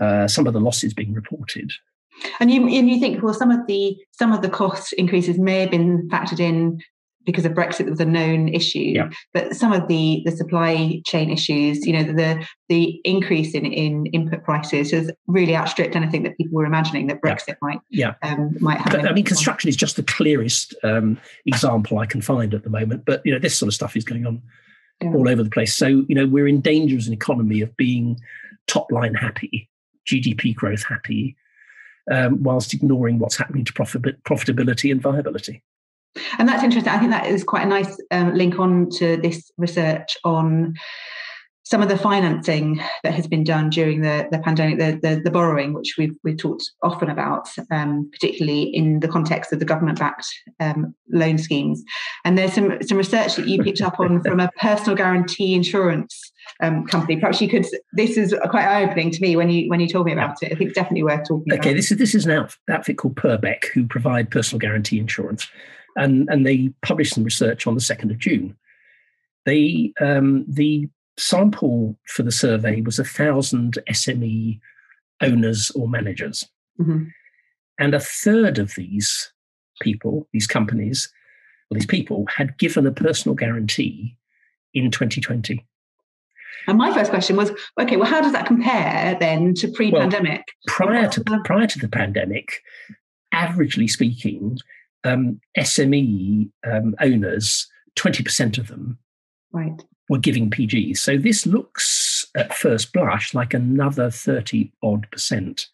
uh, 0.00 0.28
some 0.28 0.46
of 0.46 0.52
the 0.52 0.60
losses 0.60 0.92
being 0.92 1.14
reported 1.14 1.72
and 2.40 2.50
you 2.50 2.62
and 2.62 2.88
you 2.88 3.00
think, 3.00 3.22
well, 3.22 3.34
some 3.34 3.50
of 3.50 3.66
the 3.66 3.96
some 4.12 4.32
of 4.32 4.42
the 4.42 4.48
cost 4.48 4.92
increases 4.94 5.38
may 5.38 5.60
have 5.60 5.70
been 5.70 6.08
factored 6.08 6.40
in 6.40 6.80
because 7.24 7.44
of 7.44 7.52
Brexit 7.52 7.78
that 7.78 7.90
was 7.90 8.00
a 8.00 8.04
known 8.04 8.48
issue, 8.48 8.78
yeah. 8.78 9.10
but 9.32 9.54
some 9.54 9.72
of 9.72 9.88
the 9.88 10.22
the 10.24 10.32
supply 10.32 11.00
chain 11.06 11.30
issues, 11.30 11.86
you 11.86 11.92
know, 11.92 12.02
the 12.02 12.46
the 12.68 13.00
increase 13.04 13.54
in 13.54 13.66
in 13.66 14.06
input 14.06 14.44
prices 14.44 14.90
has 14.90 15.10
really 15.26 15.56
outstripped 15.56 15.96
anything 15.96 16.22
that 16.22 16.36
people 16.36 16.56
were 16.56 16.64
imagining 16.64 17.06
that 17.08 17.20
Brexit 17.20 17.48
yeah. 17.48 17.54
might 17.62 17.80
yeah 17.90 18.14
um, 18.22 18.56
might 18.60 18.78
have. 18.78 18.92
But, 18.92 19.08
I 19.08 19.12
mean, 19.12 19.24
construction 19.24 19.68
on. 19.68 19.70
is 19.70 19.76
just 19.76 19.96
the 19.96 20.02
clearest 20.02 20.74
um, 20.82 21.18
example 21.46 21.98
I 21.98 22.06
can 22.06 22.20
find 22.20 22.54
at 22.54 22.62
the 22.62 22.70
moment. 22.70 23.04
But 23.04 23.22
you 23.24 23.32
know, 23.32 23.38
this 23.38 23.56
sort 23.56 23.68
of 23.68 23.74
stuff 23.74 23.96
is 23.96 24.04
going 24.04 24.26
on 24.26 24.42
yeah. 25.02 25.12
all 25.12 25.28
over 25.28 25.42
the 25.42 25.50
place. 25.50 25.74
So 25.74 25.86
you 25.86 26.14
know, 26.14 26.26
we're 26.26 26.48
in 26.48 26.60
danger 26.60 26.96
as 26.96 27.06
an 27.06 27.12
economy 27.12 27.60
of 27.60 27.76
being 27.76 28.20
top 28.66 28.90
line 28.90 29.14
happy, 29.14 29.68
GDP 30.06 30.54
growth 30.54 30.84
happy, 30.84 31.36
um, 32.10 32.42
whilst 32.42 32.74
ignoring 32.74 33.18
what's 33.18 33.36
happening 33.36 33.64
to 33.64 33.72
profit- 33.72 34.22
profitability 34.24 34.90
and 34.90 35.00
viability. 35.00 35.62
And 36.38 36.48
that's 36.48 36.62
interesting. 36.62 36.92
I 36.92 36.98
think 36.98 37.10
that 37.10 37.26
is 37.26 37.44
quite 37.44 37.64
a 37.64 37.68
nice 37.68 37.98
um, 38.10 38.34
link 38.34 38.58
on 38.58 38.88
to 38.98 39.16
this 39.16 39.50
research 39.58 40.16
on 40.24 40.74
some 41.64 41.80
of 41.80 41.88
the 41.88 41.96
financing 41.96 42.78
that 43.02 43.14
has 43.14 43.26
been 43.26 43.42
done 43.42 43.70
during 43.70 44.02
the, 44.02 44.28
the 44.30 44.38
pandemic, 44.38 44.78
the, 44.78 44.98
the, 45.02 45.20
the 45.24 45.30
borrowing, 45.30 45.72
which 45.72 45.94
we've, 45.96 46.14
we've 46.22 46.36
talked 46.36 46.70
often 46.82 47.08
about, 47.08 47.48
um, 47.70 48.08
particularly 48.12 48.64
in 48.64 49.00
the 49.00 49.08
context 49.08 49.50
of 49.50 49.60
the 49.60 49.64
government 49.64 49.98
backed 49.98 50.26
um, 50.60 50.94
loan 51.10 51.38
schemes. 51.38 51.82
And 52.24 52.36
there's 52.36 52.52
some, 52.52 52.76
some 52.82 52.98
research 52.98 53.36
that 53.36 53.48
you 53.48 53.62
picked 53.62 53.80
up 53.80 53.98
on 53.98 54.22
from 54.22 54.40
a 54.40 54.50
personal 54.60 54.94
guarantee 54.94 55.54
insurance 55.54 56.32
um, 56.62 56.86
company. 56.86 57.16
Perhaps 57.18 57.40
you 57.40 57.48
could. 57.48 57.66
This 57.94 58.18
is 58.18 58.34
quite 58.50 58.66
eye 58.66 58.84
opening 58.84 59.10
to 59.10 59.20
me 59.22 59.34
when 59.34 59.48
you 59.48 59.68
when 59.70 59.80
you 59.80 59.88
told 59.88 60.06
me 60.06 60.12
about 60.12 60.42
it. 60.42 60.52
I 60.52 60.54
think 60.56 60.70
it's 60.70 60.76
definitely 60.76 61.02
worth 61.02 61.26
talking. 61.26 61.52
Okay, 61.52 61.70
about. 61.70 61.76
this 61.76 61.90
is 61.90 61.98
this 61.98 62.14
is 62.14 62.26
an 62.26 62.46
outfit 62.70 62.98
called 62.98 63.16
Purbeck 63.16 63.66
who 63.72 63.86
provide 63.86 64.30
personal 64.30 64.58
guarantee 64.60 64.98
insurance, 64.98 65.48
and 65.96 66.28
and 66.28 66.46
they 66.46 66.70
published 66.82 67.14
some 67.14 67.24
research 67.24 67.66
on 67.66 67.74
the 67.74 67.80
second 67.80 68.10
of 68.10 68.18
June. 68.18 68.56
They 69.44 69.92
um, 70.00 70.44
the 70.48 70.88
sample 71.16 71.96
for 72.06 72.22
the 72.22 72.32
survey 72.32 72.80
was 72.80 72.98
a 72.98 73.04
thousand 73.04 73.78
SME 73.90 74.60
owners 75.20 75.70
or 75.72 75.88
managers, 75.88 76.44
mm-hmm. 76.80 77.04
and 77.78 77.94
a 77.94 78.00
third 78.00 78.58
of 78.58 78.74
these 78.74 79.32
people, 79.80 80.28
these 80.32 80.46
companies, 80.46 81.12
well, 81.70 81.78
these 81.78 81.86
people 81.86 82.26
had 82.34 82.58
given 82.58 82.86
a 82.86 82.92
personal 82.92 83.34
guarantee 83.34 84.16
in 84.72 84.90
2020. 84.90 85.64
And 86.66 86.78
my 86.78 86.92
first 86.94 87.10
question 87.10 87.36
was, 87.36 87.52
okay, 87.78 87.96
well, 87.96 88.08
how 88.08 88.20
does 88.20 88.32
that 88.32 88.46
compare 88.46 89.16
then 89.20 89.54
to 89.54 89.68
pre-pandemic? 89.68 90.42
Well, 90.78 90.88
prior 90.88 91.08
to 91.08 91.24
prior 91.44 91.66
to 91.66 91.78
the 91.78 91.88
pandemic, 91.88 92.62
averagely 93.34 93.90
speaking, 93.90 94.58
um, 95.04 95.40
SME 95.58 96.50
um, 96.70 96.94
owners, 97.00 97.66
twenty 97.96 98.22
percent 98.22 98.58
of 98.58 98.68
them, 98.68 98.98
right, 99.52 99.82
were 100.08 100.18
giving 100.18 100.50
PGs. 100.50 100.98
So 100.98 101.16
this 101.16 101.46
looks 101.46 102.26
at 102.36 102.54
first 102.54 102.92
blush 102.92 103.34
like 103.34 103.54
another 103.54 104.10
thirty 104.10 104.72
odd 104.82 105.10
percent 105.10 105.66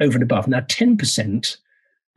over 0.00 0.14
and 0.14 0.22
above. 0.22 0.48
Now, 0.48 0.64
ten 0.68 0.96
percent 0.96 1.56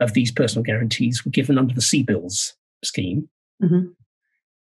of 0.00 0.14
these 0.14 0.32
personal 0.32 0.64
guarantees 0.64 1.24
were 1.24 1.30
given 1.30 1.58
under 1.58 1.74
the 1.74 1.80
CBILS 1.80 2.52
scheme. 2.84 3.28
Mm-hmm. 3.62 3.88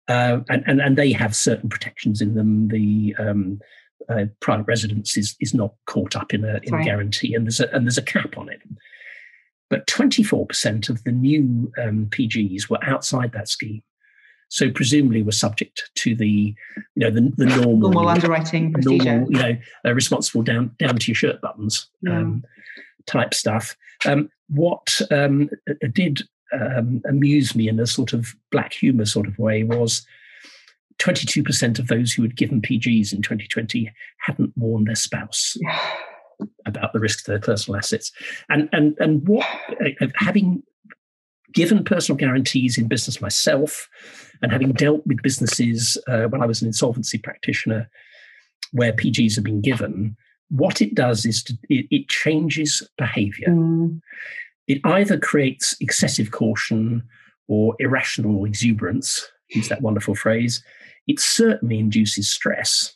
Uh, 0.08 0.40
and, 0.48 0.64
and, 0.66 0.80
and 0.80 0.98
they 0.98 1.12
have 1.12 1.36
certain 1.36 1.68
protections 1.68 2.20
in 2.20 2.34
them. 2.34 2.68
The 2.68 3.14
um, 3.18 3.60
uh, 4.08 4.24
private 4.40 4.66
residence 4.66 5.16
is 5.16 5.36
is 5.40 5.54
not 5.54 5.74
caught 5.86 6.16
up 6.16 6.34
in 6.34 6.44
a 6.44 6.60
in 6.62 6.72
right. 6.72 6.82
a 6.82 6.84
guarantee, 6.84 7.34
and 7.34 7.46
there's 7.46 7.60
a 7.60 7.72
and 7.74 7.86
there's 7.86 7.98
a 7.98 8.02
cap 8.02 8.36
on 8.36 8.48
it. 8.48 8.60
But 9.70 9.86
24% 9.86 10.90
of 10.90 11.02
the 11.04 11.12
new 11.12 11.72
um, 11.80 12.06
PGs 12.10 12.68
were 12.68 12.82
outside 12.82 13.32
that 13.32 13.48
scheme, 13.48 13.82
so 14.48 14.68
presumably 14.68 15.22
were 15.22 15.30
subject 15.30 15.90
to 15.94 16.16
the 16.16 16.54
you 16.96 16.96
know 16.96 17.10
the, 17.10 17.32
the 17.36 17.46
normal, 17.46 17.90
normal 17.90 18.08
underwriting 18.08 18.72
procedure. 18.72 19.04
Normal, 19.04 19.32
you 19.32 19.38
know, 19.38 19.56
uh, 19.86 19.94
responsible 19.94 20.42
down 20.42 20.74
down 20.78 20.96
to 20.96 21.06
your 21.06 21.14
shirt 21.14 21.40
buttons 21.40 21.88
yeah. 22.02 22.18
um, 22.18 22.42
type 23.06 23.32
stuff. 23.32 23.76
Um, 24.04 24.28
what 24.48 25.00
um, 25.12 25.48
did 25.92 26.22
um, 26.52 27.00
amused 27.08 27.54
me 27.54 27.68
in 27.68 27.78
a 27.78 27.86
sort 27.86 28.12
of 28.12 28.34
black 28.50 28.72
humor 28.72 29.04
sort 29.04 29.28
of 29.28 29.38
way 29.38 29.62
was 29.62 30.04
22% 30.98 31.78
of 31.78 31.86
those 31.86 32.12
who 32.12 32.22
had 32.22 32.36
given 32.36 32.60
PGs 32.60 33.12
in 33.12 33.22
2020 33.22 33.90
hadn't 34.18 34.52
warned 34.56 34.88
their 34.88 34.94
spouse 34.94 35.56
about 36.66 36.92
the 36.92 37.00
risk 37.00 37.24
to 37.24 37.32
their 37.32 37.40
personal 37.40 37.78
assets. 37.78 38.12
And 38.48 38.68
and 38.72 38.96
and 38.98 39.26
what 39.26 39.46
uh, 40.00 40.06
having 40.16 40.62
given 41.52 41.82
personal 41.82 42.16
guarantees 42.16 42.78
in 42.78 42.86
business 42.86 43.20
myself, 43.20 43.88
and 44.42 44.52
having 44.52 44.72
dealt 44.72 45.06
with 45.06 45.22
businesses 45.22 45.98
uh, 46.08 46.24
when 46.24 46.42
I 46.42 46.46
was 46.46 46.62
an 46.62 46.68
insolvency 46.68 47.18
practitioner, 47.18 47.90
where 48.72 48.92
PGs 48.92 49.34
have 49.34 49.44
been 49.44 49.60
given, 49.60 50.16
what 50.48 50.80
it 50.80 50.94
does 50.94 51.26
is 51.26 51.42
to, 51.44 51.58
it, 51.68 51.86
it 51.90 52.08
changes 52.08 52.88
behaviour. 52.96 53.48
Mm 53.48 54.00
it 54.70 54.80
either 54.84 55.18
creates 55.18 55.74
excessive 55.80 56.30
caution 56.30 57.02
or 57.48 57.74
irrational 57.80 58.44
exuberance, 58.44 59.28
use 59.48 59.68
that 59.68 59.82
wonderful 59.82 60.14
phrase. 60.14 60.62
It 61.08 61.18
certainly 61.18 61.80
induces 61.80 62.30
stress. 62.30 62.94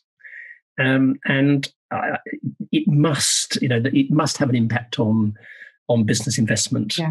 Um, 0.78 1.16
and 1.24 1.72
uh, 1.90 2.16
it 2.72 2.88
must, 2.88 3.60
you 3.62 3.68
know, 3.68 3.80
it 3.84 4.10
must 4.10 4.38
have 4.38 4.48
an 4.48 4.56
impact 4.56 4.98
on 4.98 5.34
on 5.88 6.04
business 6.04 6.38
investment 6.38 6.96
yeah. 6.96 7.10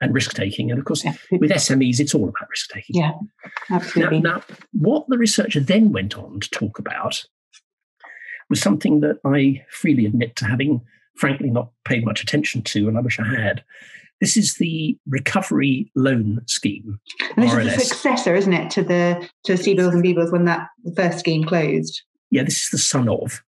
and 0.00 0.14
risk 0.14 0.34
taking. 0.34 0.70
And 0.70 0.78
of 0.78 0.84
course, 0.84 1.04
yeah. 1.04 1.14
with 1.32 1.50
SMEs, 1.50 2.00
it's 2.00 2.14
all 2.14 2.28
about 2.28 2.50
risk 2.50 2.70
taking. 2.70 2.96
Yeah, 2.96 3.12
absolutely. 3.70 4.20
Now, 4.20 4.36
now, 4.36 4.42
what 4.72 5.08
the 5.08 5.18
researcher 5.18 5.60
then 5.60 5.92
went 5.92 6.16
on 6.16 6.40
to 6.40 6.50
talk 6.50 6.78
about 6.78 7.24
was 8.48 8.60
something 8.60 9.00
that 9.00 9.18
I 9.24 9.64
freely 9.70 10.06
admit 10.06 10.36
to 10.36 10.44
having, 10.44 10.82
frankly, 11.16 11.50
not 11.50 11.70
paid 11.84 12.04
much 12.04 12.22
attention 12.22 12.62
to, 12.62 12.88
and 12.88 12.98
I 12.98 13.00
wish 13.00 13.18
I 13.18 13.24
had, 13.24 13.64
this 14.20 14.36
is 14.36 14.56
the 14.56 14.98
recovery 15.08 15.90
loan 15.94 16.42
scheme. 16.46 17.00
And 17.36 17.44
this 17.44 17.52
RLS. 17.52 17.66
is 17.66 17.74
the 17.74 17.80
successor, 17.84 18.34
isn't 18.34 18.52
it, 18.52 18.70
to 18.72 18.82
the 18.82 19.28
to 19.44 19.54
CBILS 19.54 19.92
and 19.92 20.04
BBILS 20.04 20.32
when 20.32 20.44
that 20.44 20.68
first 20.94 21.20
scheme 21.20 21.44
closed? 21.44 22.02
Yeah, 22.30 22.44
this 22.44 22.64
is 22.64 22.68
the 22.70 22.78
son 22.78 23.08
of. 23.08 23.42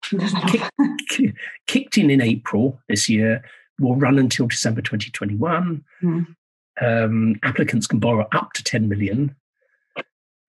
Kick, 0.47 1.33
kicked 1.67 1.97
in 1.97 2.09
in 2.09 2.21
April 2.21 2.79
this 2.87 3.09
year, 3.09 3.43
will 3.79 3.95
run 3.95 4.17
until 4.17 4.47
December 4.47 4.81
2021. 4.81 5.83
Mm. 6.01 6.35
Um, 6.81 7.35
applicants 7.43 7.87
can 7.87 7.99
borrow 7.99 8.27
up 8.31 8.53
to 8.53 8.63
10 8.63 8.87
million. 8.87 9.35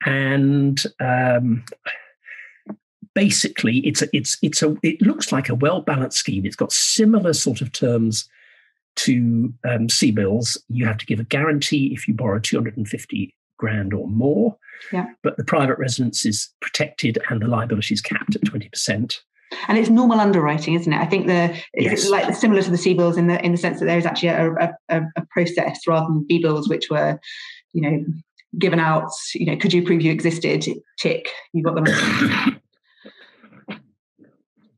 And 0.06 0.82
um, 1.00 1.64
basically, 3.14 3.78
it's 3.78 4.02
a, 4.02 4.08
it's 4.12 4.38
it's 4.42 4.62
a 4.62 4.76
it 4.82 5.02
looks 5.02 5.30
like 5.32 5.48
a 5.48 5.54
well 5.54 5.82
balanced 5.82 6.18
scheme. 6.18 6.46
It's 6.46 6.56
got 6.56 6.72
similar 6.72 7.32
sort 7.32 7.60
of 7.60 7.72
terms 7.72 8.28
to 8.96 9.52
um, 9.68 9.88
bills. 10.14 10.56
you 10.68 10.86
have 10.86 10.98
to 10.98 11.06
give 11.06 11.20
a 11.20 11.24
guarantee 11.24 11.92
if 11.92 12.08
you 12.08 12.14
borrow 12.14 12.38
250 12.38 13.34
grand 13.60 13.94
or 13.94 14.08
more. 14.08 14.56
Yeah. 14.92 15.06
But 15.22 15.36
the 15.36 15.44
private 15.44 15.78
residence 15.78 16.26
is 16.26 16.48
protected 16.60 17.18
and 17.28 17.40
the 17.40 17.46
liability 17.46 17.94
is 17.94 18.00
capped 18.00 18.34
at 18.34 18.42
20%. 18.42 19.18
And 19.68 19.78
it's 19.78 19.90
normal 19.90 20.20
underwriting, 20.20 20.74
isn't 20.74 20.92
it? 20.92 21.00
I 21.00 21.06
think 21.06 21.26
the 21.26 21.54
it's 21.74 22.04
yes. 22.04 22.08
like 22.08 22.34
similar 22.34 22.62
to 22.62 22.70
the 22.70 22.76
CBILS 22.76 23.18
in 23.18 23.26
the 23.26 23.44
in 23.44 23.52
the 23.52 23.58
sense 23.58 23.80
that 23.80 23.86
there 23.86 23.98
is 23.98 24.06
actually 24.06 24.28
a, 24.28 24.76
a, 24.88 25.02
a 25.16 25.26
process 25.30 25.80
rather 25.88 26.06
than 26.06 26.26
BBILS, 26.30 26.68
which 26.68 26.88
were, 26.88 27.18
you 27.72 27.82
know, 27.82 28.04
given 28.58 28.78
out. 28.78 29.10
You 29.34 29.46
know, 29.46 29.56
could 29.56 29.72
you 29.72 29.84
prove 29.84 30.02
you 30.02 30.12
existed? 30.12 30.64
Tick, 31.00 31.30
you 31.52 31.64
got 31.64 31.74
them. 31.74 31.86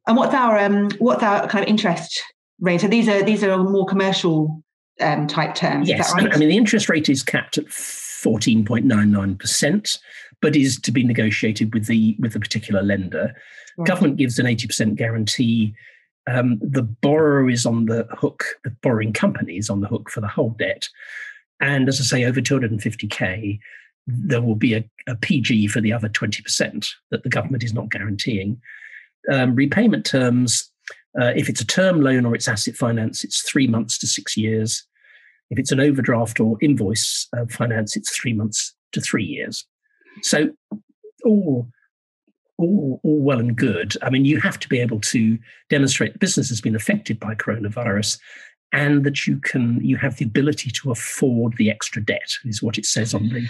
and 0.07 0.17
what's 0.17 0.35
our 0.35 0.59
um 0.59 0.91
what's 0.99 1.23
our 1.23 1.47
kind 1.49 1.63
of 1.63 1.69
interest 1.69 2.23
rate? 2.59 2.81
So 2.81 2.89
these 2.89 3.09
are 3.09 3.23
these 3.23 3.45
are 3.45 3.59
more 3.59 3.85
commercial 3.85 4.65
um, 5.01 5.27
type 5.27 5.55
terms. 5.55 5.87
Yes, 5.87 6.15
right? 6.15 6.33
I 6.33 6.39
mean 6.39 6.49
the 6.49 6.57
interest 6.57 6.89
rate 6.89 7.11
is 7.11 7.23
capped 7.23 7.59
at 7.59 7.67
fourteen 8.23 8.65
point 8.65 8.85
nine 8.85 9.11
nine 9.11 9.37
percent, 9.37 9.99
but 10.41 10.57
is 10.57 10.79
to 10.81 10.93
be 10.93 11.05
negotiated 11.05 11.75
with 11.75 11.87
the 11.87 12.17
with 12.19 12.33
the 12.33 12.41
particular 12.41 12.83
lender. 12.83 13.35
Right. 13.77 13.87
Government 13.87 14.17
gives 14.17 14.39
an 14.39 14.47
eighty 14.47 14.67
percent 14.67 14.97
guarantee. 14.97 15.75
Um, 16.31 16.61
the 16.63 16.83
borrower 16.83 17.51
is 17.51 17.67
on 17.67 17.87
the 17.87 18.07
hook. 18.13 18.45
The 18.65 18.71
borrowing 18.83 19.13
company 19.13 19.57
is 19.57 19.69
on 19.69 19.81
the 19.81 19.89
hook 19.89 20.11
for 20.11 20.21
the 20.21 20.29
whole 20.29 20.55
debt, 20.59 20.89
and 21.61 21.89
as 21.89 22.01
I 22.01 22.05
say, 22.05 22.25
over 22.25 22.41
two 22.41 22.55
hundred 22.55 22.73
and 22.73 22.83
fifty 22.83 23.07
k. 23.07 23.59
There 24.09 24.43
will 24.43 24.57
be 24.57 24.75
a, 24.75 24.85
a 25.07 25.15
PG 25.15 25.69
for 25.69 25.81
the 25.81 25.93
other 25.93 26.09
20% 26.09 26.89
that 27.13 27.23
the 27.23 27.29
government 27.29 27.63
is 27.63 27.73
not 27.73 27.89
guaranteeing. 27.89 28.61
Um, 29.31 29.55
repayment 29.55 30.05
terms 30.05 30.73
uh, 31.21 31.33
if 31.37 31.49
it's 31.49 31.61
a 31.61 31.67
term 31.67 32.01
loan 32.01 32.25
or 32.25 32.35
it's 32.35 32.49
asset 32.49 32.75
finance, 32.75 33.25
it's 33.25 33.43
three 33.43 33.67
months 33.67 33.99
to 33.99 34.07
six 34.07 34.37
years. 34.37 34.85
If 35.53 35.59
it's 35.59 35.71
an 35.71 35.81
overdraft 35.81 36.41
or 36.41 36.57
invoice 36.63 37.29
uh, 37.37 37.45
finance, 37.45 37.95
it's 37.95 38.17
three 38.17 38.33
months 38.33 38.75
to 38.93 39.03
three 39.03 39.25
years. 39.25 39.67
So, 40.23 40.49
all, 41.27 41.69
all, 42.57 43.01
all 43.05 43.21
well 43.21 43.39
and 43.39 43.55
good. 43.55 43.95
I 44.01 44.09
mean, 44.09 44.25
you 44.25 44.41
have 44.41 44.59
to 44.61 44.69
be 44.69 44.81
able 44.81 44.99
to 45.01 45.39
demonstrate 45.69 46.15
the 46.15 46.19
business 46.19 46.49
has 46.49 46.63
been 46.63 46.75
affected 46.75 47.21
by 47.21 47.35
coronavirus 47.35 48.19
and 48.73 49.05
that 49.05 49.27
you 49.27 49.37
can 49.41 49.79
you 49.85 49.99
have 49.99 50.17
the 50.17 50.25
ability 50.25 50.71
to 50.71 50.91
afford 50.91 51.55
the 51.59 51.71
extra 51.71 52.03
debt 52.03 52.33
is 52.47 52.63
what 52.63 52.79
it 52.79 52.87
says 52.87 53.13
on 53.13 53.29
the 53.29 53.47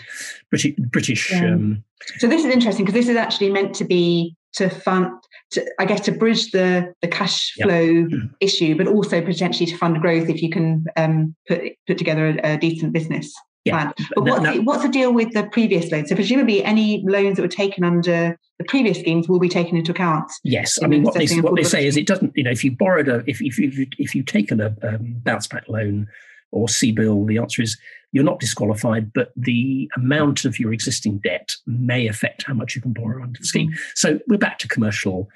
british 0.51 0.75
british 0.91 1.31
yeah. 1.31 1.53
um, 1.53 1.85
so 2.19 2.27
this 2.27 2.45
is 2.45 2.53
interesting 2.53 2.85
because 2.85 2.95
this 2.95 3.09
is 3.09 3.17
actually 3.17 3.49
meant 3.49 3.73
to 3.73 3.85
be 3.85 4.35
to 4.55 4.69
fund 4.69 5.07
to, 5.53 5.65
I 5.79 5.85
guess 5.85 6.01
to 6.03 6.13
bridge 6.13 6.51
the 6.51 6.93
the 7.03 7.09
cash 7.09 7.53
flow 7.55 7.81
yep. 7.81 8.09
Mm. 8.09 8.31
issue, 8.41 8.77
but 8.77 8.87
also 8.87 9.21
potentially 9.21 9.67
to 9.67 9.77
fund 9.77 10.01
growth 10.01 10.29
if 10.29 10.43
you 10.43 10.51
can 10.51 10.85
um, 10.97 11.35
put 11.49 11.63
put 11.87 11.99
together 11.99 12.29
a, 12.29 12.55
a 12.55 12.57
decent 12.59 12.93
business 12.93 13.33
yeah. 13.65 13.73
plan. 13.73 13.95
But 14.15 14.25
what's, 14.25 14.43
no, 14.43 14.53
the, 14.55 14.61
what's 14.63 14.83
the 14.83 14.89
deal 14.89 15.13
with 15.13 15.33
the 15.33 15.45
previous 15.45 15.91
loans? 15.91 16.09
So 16.09 16.15
presumably 16.15 16.65
any 16.65 17.03
loans 17.07 17.37
that 17.37 17.43
were 17.43 17.49
taken 17.49 17.85
under 17.85 18.39
the 18.59 18.65
previous 18.65 18.99
schemes 18.99 19.29
will 19.29 19.41
be 19.41 19.49
taken 19.49 19.77
into 19.77 19.93
account. 19.93 20.31
Yes, 20.45 20.79
I 20.83 20.87
mean 20.87 21.03
what 21.03 21.15
they 21.15 21.27
what 21.41 21.57
they 21.57 21.63
say 21.63 21.87
is 21.87 21.97
it 21.97 22.07
doesn't. 22.07 22.33
You 22.37 22.45
know, 22.45 22.51
if 22.51 22.65
you 22.65 22.73
borrowed 22.73 23.09
a 23.09 23.23
if 23.27 23.41
if 23.41 23.59
you've, 23.59 23.89
if 23.99 24.15
you've 24.15 24.27
taken 24.27 24.61
a 24.61 24.75
um, 24.83 25.17
bounce 25.25 25.47
back 25.47 25.69
loan 25.69 26.09
or 26.53 26.67
CBIL, 26.67 27.27
the 27.27 27.39
answer 27.39 27.63
is 27.63 27.79
you're 28.13 28.25
not 28.25 28.41
disqualified, 28.41 29.13
but 29.13 29.33
the 29.37 29.91
amount 29.97 30.45
of 30.45 30.61
your 30.61 30.73
existing 30.73 31.19
debt 31.19 31.51
may 31.67 32.07
affect 32.07 32.45
how 32.45 32.55
much 32.55 32.77
you 32.77 32.83
can 32.83 32.93
borrow 32.93 33.23
under 33.23 33.39
the 33.41 33.47
scheme. 33.47 33.71
Mm-hmm. 33.71 33.81
So 33.95 34.21
we're 34.29 34.39
back 34.39 34.59
to 34.61 34.69
commercial 34.69 35.29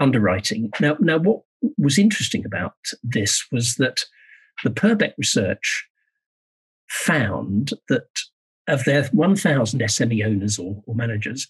underwriting. 0.00 0.70
Now, 0.80 0.96
now 1.00 1.18
what 1.18 1.42
was 1.76 1.98
interesting 1.98 2.44
about 2.46 2.74
this 3.02 3.46
was 3.52 3.74
that 3.76 4.04
the 4.64 4.70
Purbeck 4.70 5.12
research 5.18 5.86
found 6.88 7.72
that 7.88 8.08
of 8.66 8.84
their 8.84 9.04
1,000 9.06 9.80
SME 9.80 10.26
owners 10.26 10.58
or, 10.58 10.82
or 10.86 10.94
managers, 10.94 11.48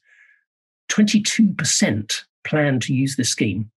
22% 0.90 2.22
plan 2.44 2.80
to 2.80 2.94
use 2.94 3.16
this 3.16 3.28
scheme. 3.28 3.70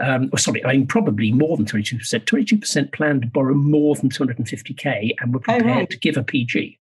Um, 0.00 0.28
or 0.32 0.38
sorry, 0.38 0.64
I 0.64 0.72
mean, 0.72 0.86
probably 0.86 1.30
more 1.30 1.56
than 1.56 1.66
22%. 1.66 2.00
22% 2.24 2.92
plan 2.92 3.20
to 3.20 3.26
borrow 3.28 3.54
more 3.54 3.94
than 3.94 4.08
250K 4.08 5.14
and 5.20 5.32
were 5.32 5.40
prepared 5.40 5.66
oh, 5.66 5.74
right. 5.80 5.90
to 5.90 5.98
give 5.98 6.16
a 6.16 6.24
PG. 6.24 6.78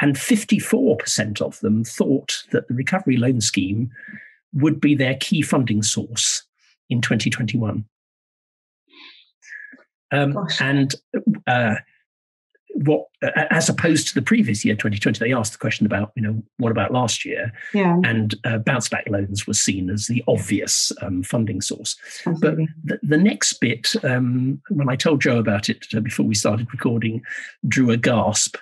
And 0.00 0.14
54% 0.14 1.40
of 1.40 1.58
them 1.60 1.82
thought 1.82 2.44
that 2.52 2.68
the 2.68 2.74
recovery 2.74 3.16
loan 3.16 3.40
scheme 3.40 3.90
would 4.52 4.80
be 4.80 4.94
their 4.94 5.16
key 5.16 5.42
funding 5.42 5.82
source 5.82 6.44
in 6.88 7.00
2021. 7.00 7.84
Um, 10.12 10.46
and 10.60 10.94
uh, 11.46 11.76
what, 12.84 13.06
as 13.50 13.68
opposed 13.68 14.08
to 14.08 14.14
the 14.14 14.22
previous 14.22 14.64
year, 14.64 14.74
2020, 14.74 15.18
they 15.18 15.32
asked 15.32 15.52
the 15.52 15.58
question 15.58 15.86
about, 15.86 16.12
you 16.14 16.22
know, 16.22 16.42
what 16.58 16.70
about 16.70 16.92
last 16.92 17.24
year? 17.24 17.52
Yeah. 17.72 17.98
And 18.04 18.34
uh, 18.44 18.58
bounce 18.58 18.88
back 18.88 19.06
loans 19.08 19.46
was 19.46 19.58
seen 19.58 19.88
as 19.88 20.06
the 20.06 20.22
obvious 20.28 20.92
um, 21.00 21.22
funding 21.22 21.62
source. 21.62 21.96
Absolutely. 22.26 22.68
But 22.84 23.00
the, 23.00 23.16
the, 23.16 23.22
next 23.22 23.54
bit, 23.54 23.92
um, 24.04 24.60
when 24.68 24.90
I 24.90 24.96
told 24.96 25.22
Joe 25.22 25.38
about 25.38 25.70
it 25.70 25.86
uh, 25.94 26.00
before 26.00 26.26
we 26.26 26.34
started 26.34 26.70
recording, 26.70 27.22
drew 27.66 27.90
a 27.90 27.96
gasp. 27.96 28.56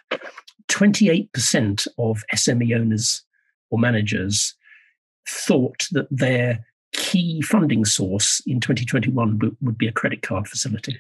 28% 0.68 1.88
of 1.99 2.23
SME 2.35 2.76
owners 2.78 3.23
or 3.71 3.78
managers 3.78 4.54
thought 5.28 5.87
that 5.90 6.06
their 6.11 6.64
key 6.92 7.42
funding 7.42 7.85
source 7.85 8.40
in 8.47 8.61
2021 8.61 9.56
would 9.61 9.78
be 9.78 9.88
a 9.88 9.92
credit 9.92 10.23
card 10.23 10.47
facility. 10.47 10.97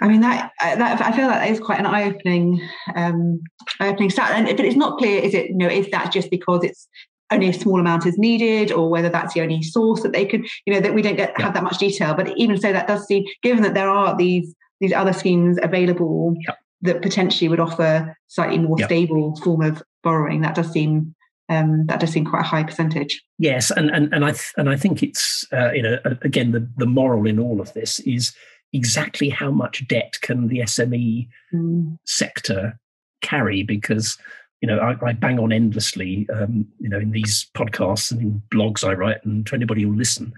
I 0.00 0.08
mean 0.08 0.20
that 0.22 0.52
that 0.60 1.00
I 1.02 1.12
feel 1.12 1.26
like 1.26 1.40
that 1.40 1.50
is 1.50 1.60
quite 1.60 1.78
an 1.78 1.86
eye-opening 1.86 2.66
um, 2.94 3.40
eye-opening 3.80 4.10
stat, 4.10 4.32
and 4.32 4.56
but 4.56 4.64
it's 4.64 4.76
not 4.76 4.98
clear. 4.98 5.20
Is 5.20 5.34
it 5.34 5.48
you 5.50 5.56
know 5.56 5.68
is 5.68 5.90
that 5.90 6.12
just 6.12 6.30
because 6.30 6.64
it's 6.64 6.88
only 7.30 7.48
a 7.48 7.52
small 7.52 7.78
amount 7.78 8.06
is 8.06 8.18
needed, 8.18 8.72
or 8.72 8.90
whether 8.90 9.08
that's 9.08 9.34
the 9.34 9.42
only 9.42 9.62
source 9.62 10.02
that 10.02 10.12
they 10.12 10.24
could 10.24 10.46
you 10.66 10.72
know 10.72 10.80
that 10.80 10.94
we 10.94 11.02
don't 11.02 11.16
get 11.16 11.34
yeah. 11.38 11.44
have 11.44 11.54
that 11.54 11.62
much 11.62 11.78
detail. 11.78 12.14
But 12.14 12.32
even 12.36 12.58
so, 12.60 12.72
that 12.72 12.88
does 12.88 13.06
seem 13.06 13.24
given 13.42 13.62
that 13.62 13.74
there 13.74 13.90
are 13.90 14.16
these 14.16 14.54
these 14.80 14.92
other 14.92 15.12
schemes 15.12 15.58
available 15.62 16.34
yeah. 16.46 16.54
that 16.82 17.02
potentially 17.02 17.48
would 17.48 17.60
offer 17.60 18.16
slightly 18.28 18.58
more 18.58 18.76
yeah. 18.78 18.86
stable 18.86 19.36
form 19.36 19.62
of 19.62 19.82
borrowing. 20.02 20.40
That 20.40 20.54
does 20.54 20.70
seem 20.72 21.14
um, 21.50 21.86
that 21.86 22.00
does 22.00 22.10
seem 22.10 22.24
quite 22.24 22.40
a 22.40 22.44
high 22.44 22.62
percentage. 22.62 23.22
Yes, 23.38 23.70
and 23.70 23.90
and 23.90 24.12
and 24.14 24.24
I 24.24 24.30
th- 24.30 24.54
and 24.56 24.70
I 24.70 24.76
think 24.76 25.02
it's 25.02 25.44
uh, 25.52 25.72
you 25.72 25.82
know 25.82 25.98
again 26.22 26.52
the 26.52 26.66
the 26.78 26.86
moral 26.86 27.26
in 27.26 27.38
all 27.38 27.60
of 27.60 27.72
this 27.74 27.98
is 28.00 28.34
exactly 28.72 29.28
how 29.28 29.50
much 29.50 29.86
debt 29.88 30.18
can 30.20 30.48
the 30.48 30.60
SME 30.60 31.28
mm. 31.52 31.98
sector 32.04 32.78
carry 33.20 33.62
because 33.62 34.16
you 34.60 34.66
know 34.66 34.78
I, 34.78 34.96
I 35.08 35.12
bang 35.12 35.38
on 35.38 35.52
endlessly 35.52 36.26
um, 36.32 36.66
you 36.78 36.88
know 36.88 36.98
in 36.98 37.10
these 37.10 37.48
podcasts 37.56 38.10
and 38.12 38.20
in 38.20 38.42
blogs 38.52 38.86
I 38.86 38.92
write 38.92 39.24
and 39.24 39.46
to 39.46 39.54
anybody 39.54 39.82
who'll 39.82 39.96
listen. 39.96 40.32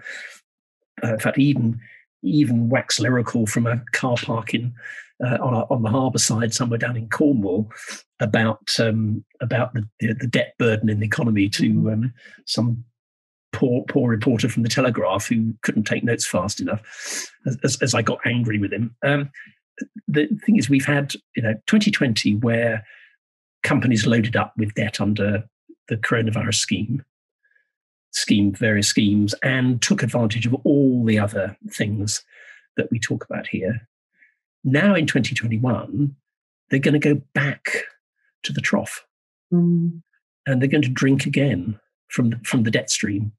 Uh, 1.02 1.14
in 1.14 1.18
fact, 1.18 1.38
even 1.38 1.80
even 2.22 2.68
wax 2.68 3.00
lyrical 3.00 3.46
from 3.46 3.66
a 3.66 3.82
car 3.92 4.16
park 4.22 4.54
in 4.54 4.72
uh, 5.24 5.38
on, 5.40 5.54
a, 5.54 5.60
on 5.72 5.82
the 5.82 5.90
harbour 5.90 6.18
side 6.18 6.52
somewhere 6.52 6.78
down 6.78 6.96
in 6.96 7.08
Cornwall 7.08 7.70
about 8.20 8.74
um, 8.78 9.24
about 9.40 9.72
the, 9.74 9.86
the, 10.00 10.26
debt 10.26 10.54
burden 10.58 10.88
in 10.88 11.00
the 11.00 11.06
economy 11.06 11.48
to 11.48 11.72
mm. 11.72 11.92
um, 11.92 12.12
some 12.46 12.84
poor 13.52 13.84
poor 13.88 14.10
reporter 14.10 14.48
from 14.48 14.62
the 14.62 14.68
Telegraph 14.68 15.26
who 15.26 15.54
couldn't 15.62 15.84
take 15.84 16.02
notes 16.02 16.26
fast 16.26 16.60
enough, 16.60 17.30
as, 17.62 17.76
as 17.80 17.94
I 17.94 18.02
got 18.02 18.18
angry 18.24 18.58
with 18.58 18.72
him. 18.72 18.94
Um, 19.04 19.30
the 20.08 20.26
thing 20.44 20.56
is, 20.56 20.68
we've 20.68 20.86
had 20.86 21.14
you 21.36 21.42
know 21.42 21.54
2020 21.66 22.36
where 22.36 22.84
companies 23.62 24.06
loaded 24.06 24.36
up 24.36 24.54
with 24.56 24.74
debt 24.74 25.00
under 25.00 25.44
the 25.88 25.96
coronavirus 25.96 26.56
scheme, 26.56 27.04
scheme 28.12 28.52
various 28.52 28.88
schemes, 28.88 29.34
and 29.42 29.80
took 29.80 30.02
advantage 30.02 30.46
of 30.46 30.54
all 30.64 31.04
the 31.04 31.18
other 31.18 31.56
things 31.70 32.24
that 32.76 32.88
we 32.90 32.98
talk 32.98 33.24
about 33.24 33.46
here. 33.46 33.86
Now 34.64 34.94
in 34.94 35.06
2021, 35.06 36.14
they're 36.70 36.80
going 36.80 37.00
to 37.00 37.14
go 37.14 37.20
back 37.34 37.84
to 38.44 38.52
the 38.52 38.60
trough, 38.60 39.04
mm. 39.52 40.02
and 40.46 40.60
they're 40.60 40.68
going 40.68 40.82
to 40.82 40.88
drink 40.88 41.26
again 41.26 41.78
from 42.08 42.40
from 42.42 42.62
the 42.62 42.70
debt 42.70 42.90
stream 42.90 43.32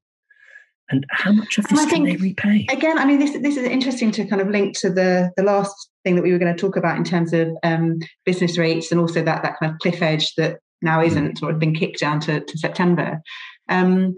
and 0.90 1.06
how 1.10 1.32
much 1.32 1.58
of 1.58 1.66
this 1.68 1.78
can 1.80 1.88
think, 1.88 2.06
they 2.06 2.16
repay? 2.16 2.66
Again, 2.70 2.98
I 2.98 3.04
mean, 3.04 3.18
this 3.18 3.32
this 3.32 3.56
is 3.56 3.64
interesting 3.64 4.10
to 4.12 4.26
kind 4.26 4.42
of 4.42 4.48
link 4.48 4.78
to 4.80 4.90
the 4.90 5.30
the 5.36 5.42
last 5.42 5.74
thing 6.04 6.16
that 6.16 6.22
we 6.22 6.32
were 6.32 6.38
going 6.38 6.54
to 6.54 6.60
talk 6.60 6.76
about 6.76 6.96
in 6.96 7.04
terms 7.04 7.32
of 7.32 7.48
um, 7.62 8.00
business 8.24 8.58
rates 8.58 8.92
and 8.92 9.00
also 9.00 9.22
that 9.22 9.42
that 9.42 9.58
kind 9.58 9.72
of 9.72 9.78
cliff 9.78 10.02
edge 10.02 10.34
that 10.34 10.58
now 10.82 11.00
mm. 11.00 11.06
isn't 11.06 11.42
or 11.42 11.50
of 11.50 11.58
been 11.58 11.74
kicked 11.74 12.00
down 12.00 12.20
to, 12.20 12.40
to 12.40 12.58
September. 12.58 13.20
Um, 13.68 14.14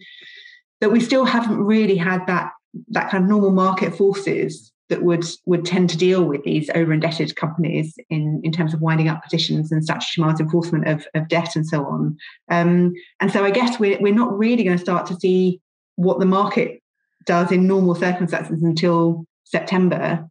that 0.81 0.91
we 0.91 1.01
still 1.01 1.25
haven't 1.25 1.59
really 1.59 1.97
had 1.97 2.27
that 2.27 2.51
that 2.89 3.11
kind 3.11 3.25
of 3.25 3.31
normal 3.31 3.53
market 3.53 3.95
forces 3.97 4.73
that 4.89 5.03
would 5.03 5.25
would 5.47 5.65
tend 5.65 5.91
to 5.91 5.97
deal 5.97 6.25
with 6.25 6.43
these 6.45 6.71
over 6.75 6.93
indebted 6.93 7.35
companies 7.37 7.95
in 8.11 8.41
in 8.45 8.53
terms 8.53 8.75
of 8.75 8.81
winding 8.81 9.09
up 9.09 9.23
petitions 9.23 9.73
and 9.73 9.85
statutory 9.85 10.23
demands 10.23 10.41
enforcement 10.41 10.87
of, 10.87 11.07
of 11.15 11.29
debt 11.29 11.57
and 11.57 11.67
so 11.67 11.85
on. 11.87 12.17
Um, 12.51 12.93
and 13.21 13.33
so 13.33 13.45
I 13.45 13.51
guess 13.51 13.79
we're 13.79 13.99
we're 14.01 14.15
not 14.15 14.37
really 14.37 14.65
going 14.65 14.77
to 14.77 14.83
start 14.83 15.07
to 15.07 15.17
see 15.17 15.61
what 15.97 16.19
the 16.19 16.27
market 16.27 16.83
does 17.25 17.51
in 17.51 17.67
normal 17.67 17.95
circumstances 17.95 18.63
until 18.63 19.27
September. 19.45 20.27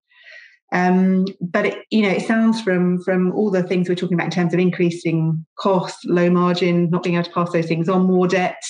Um, 0.72 1.26
but 1.40 1.68
it, 1.68 1.86
you 1.92 2.02
know, 2.02 2.10
it 2.10 2.26
sounds 2.26 2.60
from 2.62 3.02
from 3.04 3.32
all 3.34 3.52
the 3.52 3.64
things 3.64 3.88
we're 3.88 3.96
talking 3.96 4.16
about 4.16 4.26
in 4.26 4.32
terms 4.32 4.54
of 4.54 4.60
increasing 4.60 5.46
costs, 5.58 6.04
low 6.06 6.30
margin, 6.30 6.90
not 6.90 7.04
being 7.04 7.16
able 7.16 7.26
to 7.26 7.32
pass 7.32 7.52
those 7.52 7.68
things 7.68 7.88
on, 7.88 8.08
more 8.08 8.28
debt. 8.28 8.62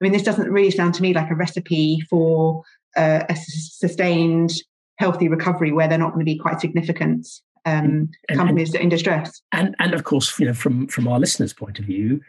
I 0.00 0.04
mean, 0.04 0.12
this 0.12 0.22
doesn't 0.22 0.50
really 0.50 0.70
sound 0.70 0.94
to 0.94 1.02
me 1.02 1.14
like 1.14 1.30
a 1.30 1.36
recipe 1.36 2.00
for 2.10 2.62
uh, 2.96 3.24
a 3.28 3.36
sustained, 3.36 4.52
healthy 4.98 5.28
recovery 5.28 5.72
where 5.72 5.88
they're 5.88 5.98
not 5.98 6.12
going 6.12 6.26
to 6.26 6.30
be 6.30 6.38
quite 6.38 6.60
significant 6.60 7.26
um, 7.64 8.10
and, 8.28 8.38
companies 8.38 8.74
and, 8.74 8.84
in 8.84 8.88
distress. 8.88 9.40
And 9.52 9.74
and 9.78 9.94
of 9.94 10.04
course, 10.04 10.38
you 10.38 10.46
know, 10.46 10.54
from 10.54 10.88
from 10.88 11.06
our 11.08 11.20
listeners' 11.20 11.52
point 11.52 11.78
of 11.78 11.84
view, 11.84 12.20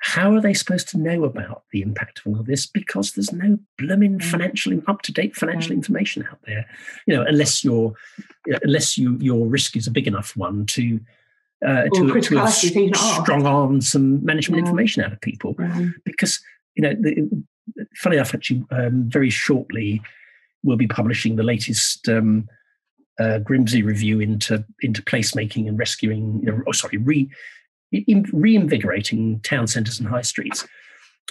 how 0.00 0.34
are 0.34 0.40
they 0.40 0.54
supposed 0.54 0.88
to 0.88 0.98
know 0.98 1.24
about 1.24 1.64
the 1.72 1.82
impact 1.82 2.20
of 2.20 2.26
all 2.26 2.40
of 2.40 2.46
this? 2.46 2.66
Because 2.66 3.12
there's 3.12 3.32
no 3.32 3.58
blooming 3.78 4.18
mm. 4.18 4.24
financial, 4.24 4.80
up 4.86 5.02
to 5.02 5.12
date 5.12 5.34
financial 5.34 5.72
mm. 5.72 5.76
information 5.76 6.24
out 6.30 6.38
there. 6.46 6.66
You 7.06 7.16
know, 7.16 7.24
unless 7.26 7.64
your 7.64 7.94
unless 8.62 8.96
you 8.96 9.16
your 9.20 9.46
risk 9.46 9.76
is 9.76 9.86
a 9.86 9.90
big 9.90 10.06
enough 10.06 10.36
one 10.36 10.66
to 10.66 11.00
uh, 11.66 11.84
to, 11.94 12.20
to 12.20 12.94
strong 12.94 13.44
arm 13.44 13.80
some 13.80 14.24
management 14.24 14.60
yeah. 14.60 14.66
information 14.66 15.02
out 15.02 15.12
of 15.12 15.20
people. 15.20 15.54
Mm. 15.56 15.94
Because 16.04 16.40
you 16.76 16.82
know, 16.82 16.94
the, 16.94 17.28
funny 17.96 18.16
enough, 18.16 18.34
actually, 18.34 18.64
um, 18.70 19.08
very 19.08 19.30
shortly 19.30 20.00
we'll 20.62 20.76
be 20.76 20.88
publishing 20.88 21.36
the 21.36 21.42
latest. 21.42 22.08
Um, 22.08 22.48
uh, 23.20 23.40
Grimsey 23.40 23.82
review 23.82 24.20
into 24.20 24.64
into 24.80 25.02
placemaking 25.02 25.66
and 25.66 25.76
rescuing, 25.76 26.38
you 26.40 26.52
know, 26.52 26.62
oh, 26.68 26.72
sorry, 26.72 26.98
re 26.98 27.28
reinvigorating 28.32 29.40
town 29.40 29.66
centres 29.66 29.98
and 29.98 30.08
high 30.08 30.22
streets. 30.22 30.66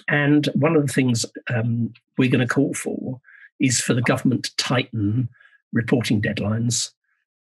And 0.07 0.47
one 0.53 0.75
of 0.75 0.85
the 0.85 0.93
things 0.93 1.25
um, 1.53 1.93
we're 2.17 2.29
going 2.29 2.47
to 2.47 2.53
call 2.53 2.73
for 2.73 3.19
is 3.59 3.81
for 3.81 3.93
the 3.93 4.01
government 4.01 4.45
to 4.45 4.55
tighten 4.57 5.29
reporting 5.73 6.21
deadlines 6.21 6.91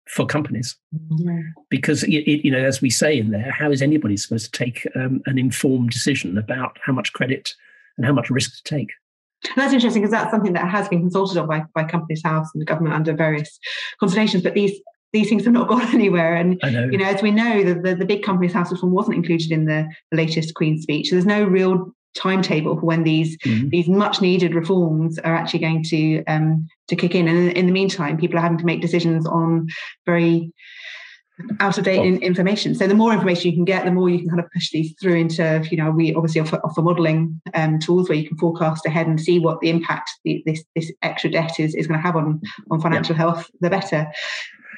for 0.07 0.25
companies, 0.25 0.77
yeah. 1.17 1.39
because 1.69 2.03
it, 2.03 2.11
it, 2.11 2.45
you 2.45 2.51
know, 2.51 2.63
as 2.63 2.81
we 2.81 2.91
say 2.91 3.17
in 3.17 3.31
there, 3.31 3.51
how 3.51 3.71
is 3.71 3.81
anybody 3.81 4.15
supposed 4.15 4.53
to 4.53 4.63
take 4.63 4.87
um, 4.95 5.21
an 5.25 5.39
informed 5.39 5.89
decision 5.89 6.37
about 6.37 6.77
how 6.83 6.93
much 6.93 7.11
credit 7.13 7.53
and 7.97 8.05
how 8.05 8.13
much 8.13 8.29
risk 8.29 8.55
to 8.55 8.63
take? 8.63 8.91
that's 9.55 9.73
interesting 9.73 10.01
because 10.01 10.11
that's 10.11 10.31
something 10.31 10.53
that 10.53 10.67
has 10.67 10.87
been 10.87 11.01
consulted 11.01 11.37
on 11.37 11.47
by, 11.47 11.63
by 11.73 11.83
Companies 11.83 12.21
House 12.23 12.49
and 12.53 12.61
the 12.61 12.65
government 12.65 12.95
under 12.95 13.13
various 13.13 13.59
consultations. 13.99 14.43
But 14.43 14.53
these 14.53 14.79
these 15.15 15.29
things 15.29 15.45
have 15.45 15.53
not 15.53 15.67
gone 15.69 15.93
anywhere. 15.93 16.35
And 16.35 16.59
you 16.63 16.97
know, 16.97 17.05
as 17.05 17.21
we 17.21 17.31
know, 17.31 17.63
the, 17.63 17.75
the, 17.75 17.95
the 17.95 18.05
big 18.05 18.23
companies 18.23 18.53
house 18.53 18.71
reform 18.71 18.91
wasn't 18.91 19.17
included 19.17 19.51
in 19.51 19.65
the, 19.65 19.87
the 20.11 20.17
latest 20.17 20.53
Queen's 20.53 20.83
speech. 20.83 21.09
So 21.09 21.15
there's 21.15 21.25
no 21.25 21.43
real 21.43 21.93
timetable 22.15 22.75
for 22.79 22.85
when 22.85 23.03
these 23.03 23.37
mm-hmm. 23.39 23.69
these 23.69 23.89
much 23.89 24.21
needed 24.21 24.55
reforms 24.55 25.19
are 25.19 25.35
actually 25.35 25.59
going 25.59 25.83
to 25.83 26.23
um, 26.25 26.67
to 26.87 26.95
kick 26.95 27.15
in. 27.15 27.27
And 27.27 27.37
in, 27.37 27.51
in, 27.51 27.65
the 27.65 27.71
meantime, 27.71 28.17
people 28.17 28.37
are 28.37 28.41
having 28.41 28.57
to 28.57 28.65
make 28.65 28.81
decisions 28.81 29.25
on 29.25 29.67
very 30.05 30.51
out 31.59 31.77
of 31.77 31.83
date 31.83 31.99
well, 31.99 32.21
information. 32.21 32.75
So 32.75 32.87
the 32.87 32.95
more 32.95 33.11
information 33.11 33.51
you 33.51 33.57
can 33.57 33.65
get, 33.65 33.83
the 33.83 33.91
more 33.91 34.09
you 34.09 34.19
can 34.19 34.29
kind 34.29 34.39
of 34.39 34.49
push 34.53 34.71
these 34.71 34.93
through 35.01 35.15
into, 35.15 35.65
you 35.69 35.77
know, 35.77 35.91
we 35.91 36.13
obviously 36.13 36.39
offer, 36.39 36.61
offer 36.63 36.81
modelling 36.81 37.41
um, 37.53 37.79
tools 37.79 38.07
where 38.07 38.17
you 38.17 38.27
can 38.27 38.37
forecast 38.37 38.85
ahead 38.85 39.07
and 39.07 39.19
see 39.19 39.39
what 39.39 39.59
the 39.59 39.69
impact 39.69 40.09
the, 40.23 40.41
this 40.45 40.63
this 40.75 40.91
extra 41.01 41.29
debt 41.29 41.59
is 41.59 41.75
is 41.75 41.87
going 41.87 41.99
to 41.99 42.05
have 42.05 42.15
on 42.15 42.41
on 42.71 42.81
financial 42.81 43.15
yeah. 43.15 43.21
health. 43.21 43.49
The 43.59 43.69
better. 43.69 44.07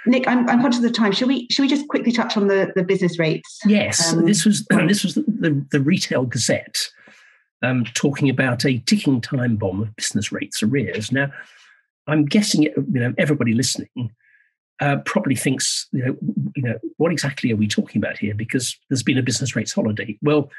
Nick, 0.07 0.27
I'm, 0.27 0.47
I'm 0.49 0.61
conscious 0.61 0.79
of 0.79 0.83
the 0.83 0.91
time. 0.91 1.11
Should 1.11 1.27
we 1.27 1.47
should 1.49 1.61
we 1.61 1.67
just 1.67 1.87
quickly 1.87 2.11
touch 2.11 2.37
on 2.37 2.47
the, 2.47 2.71
the 2.75 2.83
business 2.83 3.19
rates? 3.19 3.59
Yes, 3.65 4.13
um, 4.13 4.25
this 4.25 4.45
was 4.45 4.65
this 4.87 5.03
was 5.03 5.15
the, 5.15 5.23
the, 5.27 5.65
the 5.71 5.79
Retail 5.79 6.25
Gazette 6.25 6.89
um, 7.63 7.85
talking 7.93 8.29
about 8.29 8.65
a 8.65 8.79
ticking 8.79 9.21
time 9.21 9.57
bomb 9.57 9.81
of 9.81 9.95
business 9.95 10.31
rates 10.31 10.63
arrears. 10.63 11.11
Now, 11.11 11.31
I'm 12.07 12.25
guessing 12.25 12.63
you 12.63 12.73
know 12.87 13.13
everybody 13.17 13.53
listening 13.53 14.11
uh, 14.79 14.97
probably 15.05 15.35
thinks 15.35 15.87
you 15.91 16.05
know 16.05 16.17
you 16.55 16.63
know 16.63 16.77
what 16.97 17.11
exactly 17.11 17.51
are 17.51 17.57
we 17.57 17.67
talking 17.67 18.01
about 18.01 18.17
here 18.17 18.33
because 18.33 18.77
there's 18.89 19.03
been 19.03 19.17
a 19.17 19.23
business 19.23 19.55
rates 19.55 19.73
holiday. 19.73 20.17
Well, 20.21 20.49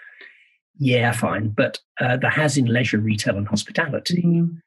yeah, 0.78 1.12
fine, 1.12 1.48
but 1.48 1.78
uh, 2.00 2.16
there 2.16 2.30
has 2.30 2.56
in 2.56 2.66
leisure, 2.66 2.98
retail, 2.98 3.36
and 3.36 3.48
hospitality. 3.48 4.22
Mm. 4.22 4.60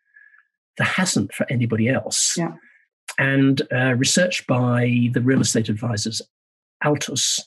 There 0.78 0.88
hasn't 0.88 1.34
for 1.34 1.46
anybody 1.50 1.90
else. 1.90 2.36
Yeah. 2.38 2.54
And 3.18 3.62
uh, 3.72 3.96
research 3.96 4.46
by 4.48 5.10
the 5.14 5.22
real 5.22 5.42
estate 5.42 5.70
advisors 5.70 6.22
Altus 6.84 7.40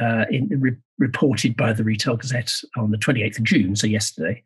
uh, 0.00 0.24
in, 0.30 0.48
re- 0.48 0.76
reported 0.98 1.56
by 1.56 1.72
the 1.72 1.84
Retail 1.84 2.16
Gazette 2.16 2.52
on 2.76 2.90
the 2.90 2.96
28th 2.98 3.38
of 3.38 3.44
June, 3.44 3.76
so 3.76 3.86
yesterday, 3.86 4.42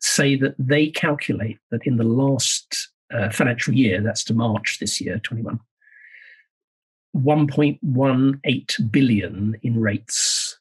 say 0.00 0.36
that 0.36 0.54
they 0.58 0.88
calculate 0.88 1.58
that 1.70 1.86
in 1.86 1.96
the 1.96 2.04
last 2.04 2.90
uh, 3.12 3.30
financial 3.30 3.74
year, 3.74 4.00
that's 4.00 4.24
to 4.24 4.34
March 4.34 4.78
this 4.80 5.00
year, 5.00 5.18
21, 5.18 5.60
1.18 7.16 8.90
billion 8.90 9.56
in 9.62 9.80
rates, 9.80 10.58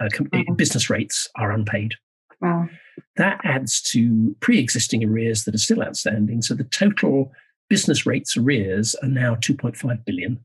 uh, 0.00 0.04
mm-hmm. 0.04 0.54
business 0.54 0.88
rates 0.88 1.28
are 1.36 1.50
unpaid. 1.50 1.94
Wow. 2.40 2.68
That 3.16 3.40
adds 3.44 3.82
to 3.82 4.34
pre 4.40 4.58
existing 4.58 5.04
arrears 5.04 5.44
that 5.44 5.54
are 5.54 5.58
still 5.58 5.82
outstanding. 5.82 6.42
So 6.42 6.54
the 6.54 6.64
total 6.64 7.32
business 7.70 8.04
rates 8.04 8.36
arrears 8.36 8.94
are 8.96 9.08
now 9.08 9.36
2.5 9.36 10.04
billion. 10.04 10.44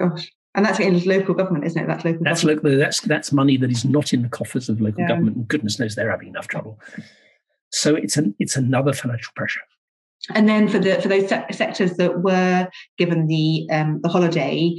Gosh. 0.00 0.32
And 0.56 0.64
that's 0.64 0.80
in 0.80 1.04
local 1.04 1.34
government, 1.34 1.66
isn't 1.66 1.80
it? 1.80 1.86
That's 1.86 2.04
local. 2.04 2.24
That's 2.24 2.42
government. 2.42 2.64
local. 2.64 2.78
That's 2.78 3.00
that's 3.02 3.30
money 3.30 3.58
that 3.58 3.70
is 3.70 3.84
not 3.84 4.14
in 4.14 4.22
the 4.22 4.28
coffers 4.30 4.70
of 4.70 4.80
local 4.80 5.02
yeah. 5.02 5.08
government, 5.08 5.36
and 5.36 5.46
goodness 5.46 5.78
knows 5.78 5.94
they're 5.94 6.10
having 6.10 6.28
enough 6.28 6.48
trouble. 6.48 6.80
So 7.70 7.94
it's 7.94 8.16
an 8.16 8.34
it's 8.38 8.56
another 8.56 8.94
financial 8.94 9.32
pressure. 9.36 9.60
And 10.34 10.48
then 10.48 10.66
for 10.68 10.78
the 10.78 10.94
for 11.02 11.08
those 11.08 11.28
se- 11.28 11.46
sectors 11.52 11.98
that 11.98 12.22
were 12.22 12.68
given 12.96 13.26
the 13.26 13.68
um, 13.70 14.00
the 14.02 14.08
holiday, 14.08 14.74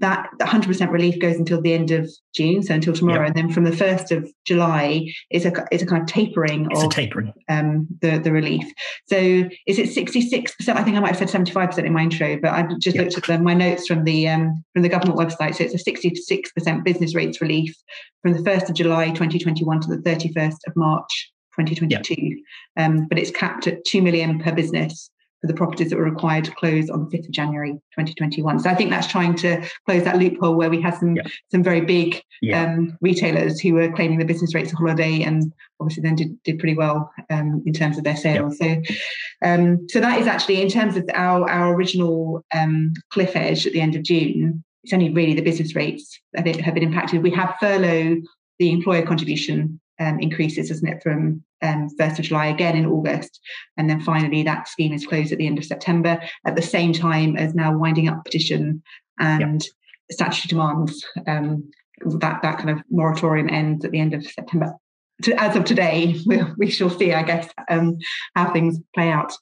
that 0.00 0.28
100% 0.40 0.90
relief 0.90 1.18
goes 1.20 1.36
until 1.36 1.60
the 1.60 1.74
end 1.74 1.90
of 1.90 2.10
June, 2.34 2.62
so 2.62 2.74
until 2.74 2.92
tomorrow, 2.92 3.26
yep. 3.26 3.28
and 3.28 3.36
then 3.36 3.52
from 3.52 3.64
the 3.64 3.70
1st 3.70 4.16
of 4.16 4.30
July 4.46 5.12
is 5.30 5.44
a 5.44 5.52
is 5.70 5.82
a 5.82 5.86
kind 5.86 6.02
of 6.02 6.08
tapering 6.08 6.66
it's 6.70 6.80
of 6.80 6.86
a 6.86 6.88
tapering. 6.88 7.32
Um, 7.48 7.86
the 8.00 8.18
the 8.18 8.32
relief. 8.32 8.64
So 9.08 9.16
is 9.16 9.78
it 9.78 9.88
66%? 9.90 10.68
I 10.68 10.82
think 10.82 10.96
I 10.96 11.00
might 11.00 11.16
have 11.16 11.30
said 11.30 11.44
75% 11.46 11.84
in 11.84 11.92
my 11.92 12.02
intro, 12.02 12.38
but 12.40 12.52
I 12.52 12.66
just 12.80 12.96
yep. 12.96 13.04
looked 13.04 13.18
at 13.18 13.24
the, 13.24 13.38
my 13.42 13.54
notes 13.54 13.86
from 13.86 14.04
the 14.04 14.28
um, 14.28 14.64
from 14.72 14.82
the 14.82 14.88
government 14.88 15.18
website. 15.18 15.54
So 15.54 15.64
it's 15.64 15.74
a 15.74 15.90
66% 15.90 16.84
business 16.84 17.14
rates 17.14 17.40
relief 17.40 17.74
from 18.22 18.32
the 18.32 18.40
1st 18.40 18.70
of 18.70 18.74
July 18.74 19.08
2021 19.08 19.80
to 19.82 19.88
the 19.88 19.98
31st 19.98 20.56
of 20.66 20.76
March 20.76 21.30
2022. 21.58 22.14
Yep. 22.18 22.36
Um, 22.76 23.06
but 23.08 23.18
it's 23.18 23.30
capped 23.30 23.66
at 23.66 23.84
2 23.84 24.00
million 24.00 24.38
per 24.38 24.52
business 24.52 25.10
for 25.40 25.46
the 25.46 25.54
properties 25.54 25.90
that 25.90 25.96
were 25.96 26.04
required 26.04 26.44
to 26.44 26.50
close 26.52 26.90
on 26.90 27.08
the 27.08 27.16
5th 27.16 27.26
of 27.26 27.30
January 27.30 27.72
2021. 27.72 28.60
So 28.60 28.70
I 28.70 28.74
think 28.74 28.90
that's 28.90 29.06
trying 29.06 29.34
to 29.36 29.66
close 29.86 30.04
that 30.04 30.18
loophole 30.18 30.54
where 30.54 30.70
we 30.70 30.80
had 30.80 30.94
some 30.94 31.16
yeah. 31.16 31.22
some 31.50 31.62
very 31.62 31.80
big 31.80 32.22
yeah. 32.42 32.64
um, 32.64 32.98
retailers 33.00 33.60
who 33.60 33.74
were 33.74 33.90
claiming 33.92 34.18
the 34.18 34.24
business 34.24 34.54
rates 34.54 34.72
of 34.72 34.78
holiday 34.78 35.22
and 35.22 35.52
obviously 35.80 36.02
then 36.02 36.14
did, 36.14 36.42
did 36.42 36.58
pretty 36.58 36.76
well 36.76 37.10
um, 37.30 37.62
in 37.64 37.72
terms 37.72 37.96
of 37.96 38.04
their 38.04 38.16
sales. 38.16 38.58
Yeah. 38.60 38.76
So 38.84 38.94
um, 39.42 39.86
so 39.88 40.00
that 40.00 40.20
is 40.20 40.26
actually 40.26 40.60
in 40.60 40.68
terms 40.68 40.96
of 40.96 41.08
our, 41.14 41.48
our 41.48 41.74
original 41.74 42.44
um, 42.54 42.92
cliff 43.10 43.34
edge 43.34 43.66
at 43.66 43.72
the 43.72 43.80
end 43.80 43.96
of 43.96 44.02
June, 44.02 44.62
it's 44.84 44.92
only 44.92 45.10
really 45.10 45.34
the 45.34 45.42
business 45.42 45.74
rates 45.74 46.20
that 46.32 46.46
have 46.60 46.74
been 46.74 46.82
impacted. 46.82 47.22
We 47.22 47.30
have 47.30 47.56
furlough 47.60 48.16
the 48.58 48.70
employer 48.70 49.06
contribution 49.06 49.80
um, 49.98 50.18
increases, 50.20 50.70
isn't 50.70 50.88
it, 50.88 51.02
from 51.02 51.42
um, 51.62 51.88
1st 51.98 52.18
of 52.18 52.24
July 52.26 52.46
again 52.46 52.76
in 52.76 52.86
August. 52.86 53.40
And 53.76 53.88
then 53.88 54.00
finally, 54.00 54.42
that 54.42 54.68
scheme 54.68 54.92
is 54.92 55.06
closed 55.06 55.32
at 55.32 55.38
the 55.38 55.46
end 55.46 55.58
of 55.58 55.64
September, 55.64 56.20
at 56.46 56.56
the 56.56 56.62
same 56.62 56.92
time 56.92 57.36
as 57.36 57.54
now 57.54 57.76
winding 57.76 58.08
up 58.08 58.24
petition 58.24 58.82
and 59.18 59.62
yep. 59.62 59.72
statutory 60.10 60.48
demands. 60.48 61.04
Um, 61.26 61.70
that, 62.04 62.40
that 62.42 62.56
kind 62.56 62.70
of 62.70 62.82
moratorium 62.90 63.50
ends 63.50 63.84
at 63.84 63.90
the 63.90 64.00
end 64.00 64.14
of 64.14 64.24
September. 64.24 64.74
To, 65.22 65.40
as 65.40 65.54
of 65.54 65.64
today, 65.64 66.16
we, 66.26 66.42
we 66.56 66.70
shall 66.70 66.90
see, 66.90 67.12
I 67.12 67.22
guess, 67.22 67.48
um, 67.68 67.98
how 68.34 68.52
things 68.52 68.78
play 68.94 69.10
out. 69.10 69.32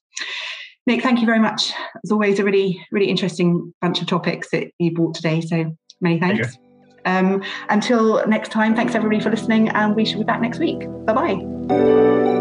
Nick, 0.86 1.02
thank 1.02 1.20
you 1.20 1.26
very 1.26 1.38
much. 1.38 1.72
It's 2.02 2.10
always 2.10 2.38
a 2.38 2.44
really, 2.44 2.84
really 2.90 3.08
interesting 3.08 3.74
bunch 3.80 4.00
of 4.00 4.06
topics 4.06 4.50
that 4.52 4.68
you 4.78 4.94
brought 4.94 5.14
today. 5.14 5.40
So 5.42 5.76
many 6.00 6.18
thanks. 6.18 6.56
Um, 7.08 7.42
until 7.70 8.26
next 8.26 8.50
time, 8.50 8.76
thanks 8.76 8.94
everybody 8.94 9.20
for 9.20 9.30
listening, 9.30 9.70
and 9.70 9.96
we 9.96 10.04
shall 10.04 10.18
be 10.18 10.24
back 10.24 10.40
next 10.40 10.58
week. 10.58 10.80
Bye 11.06 11.14
bye. 11.14 12.37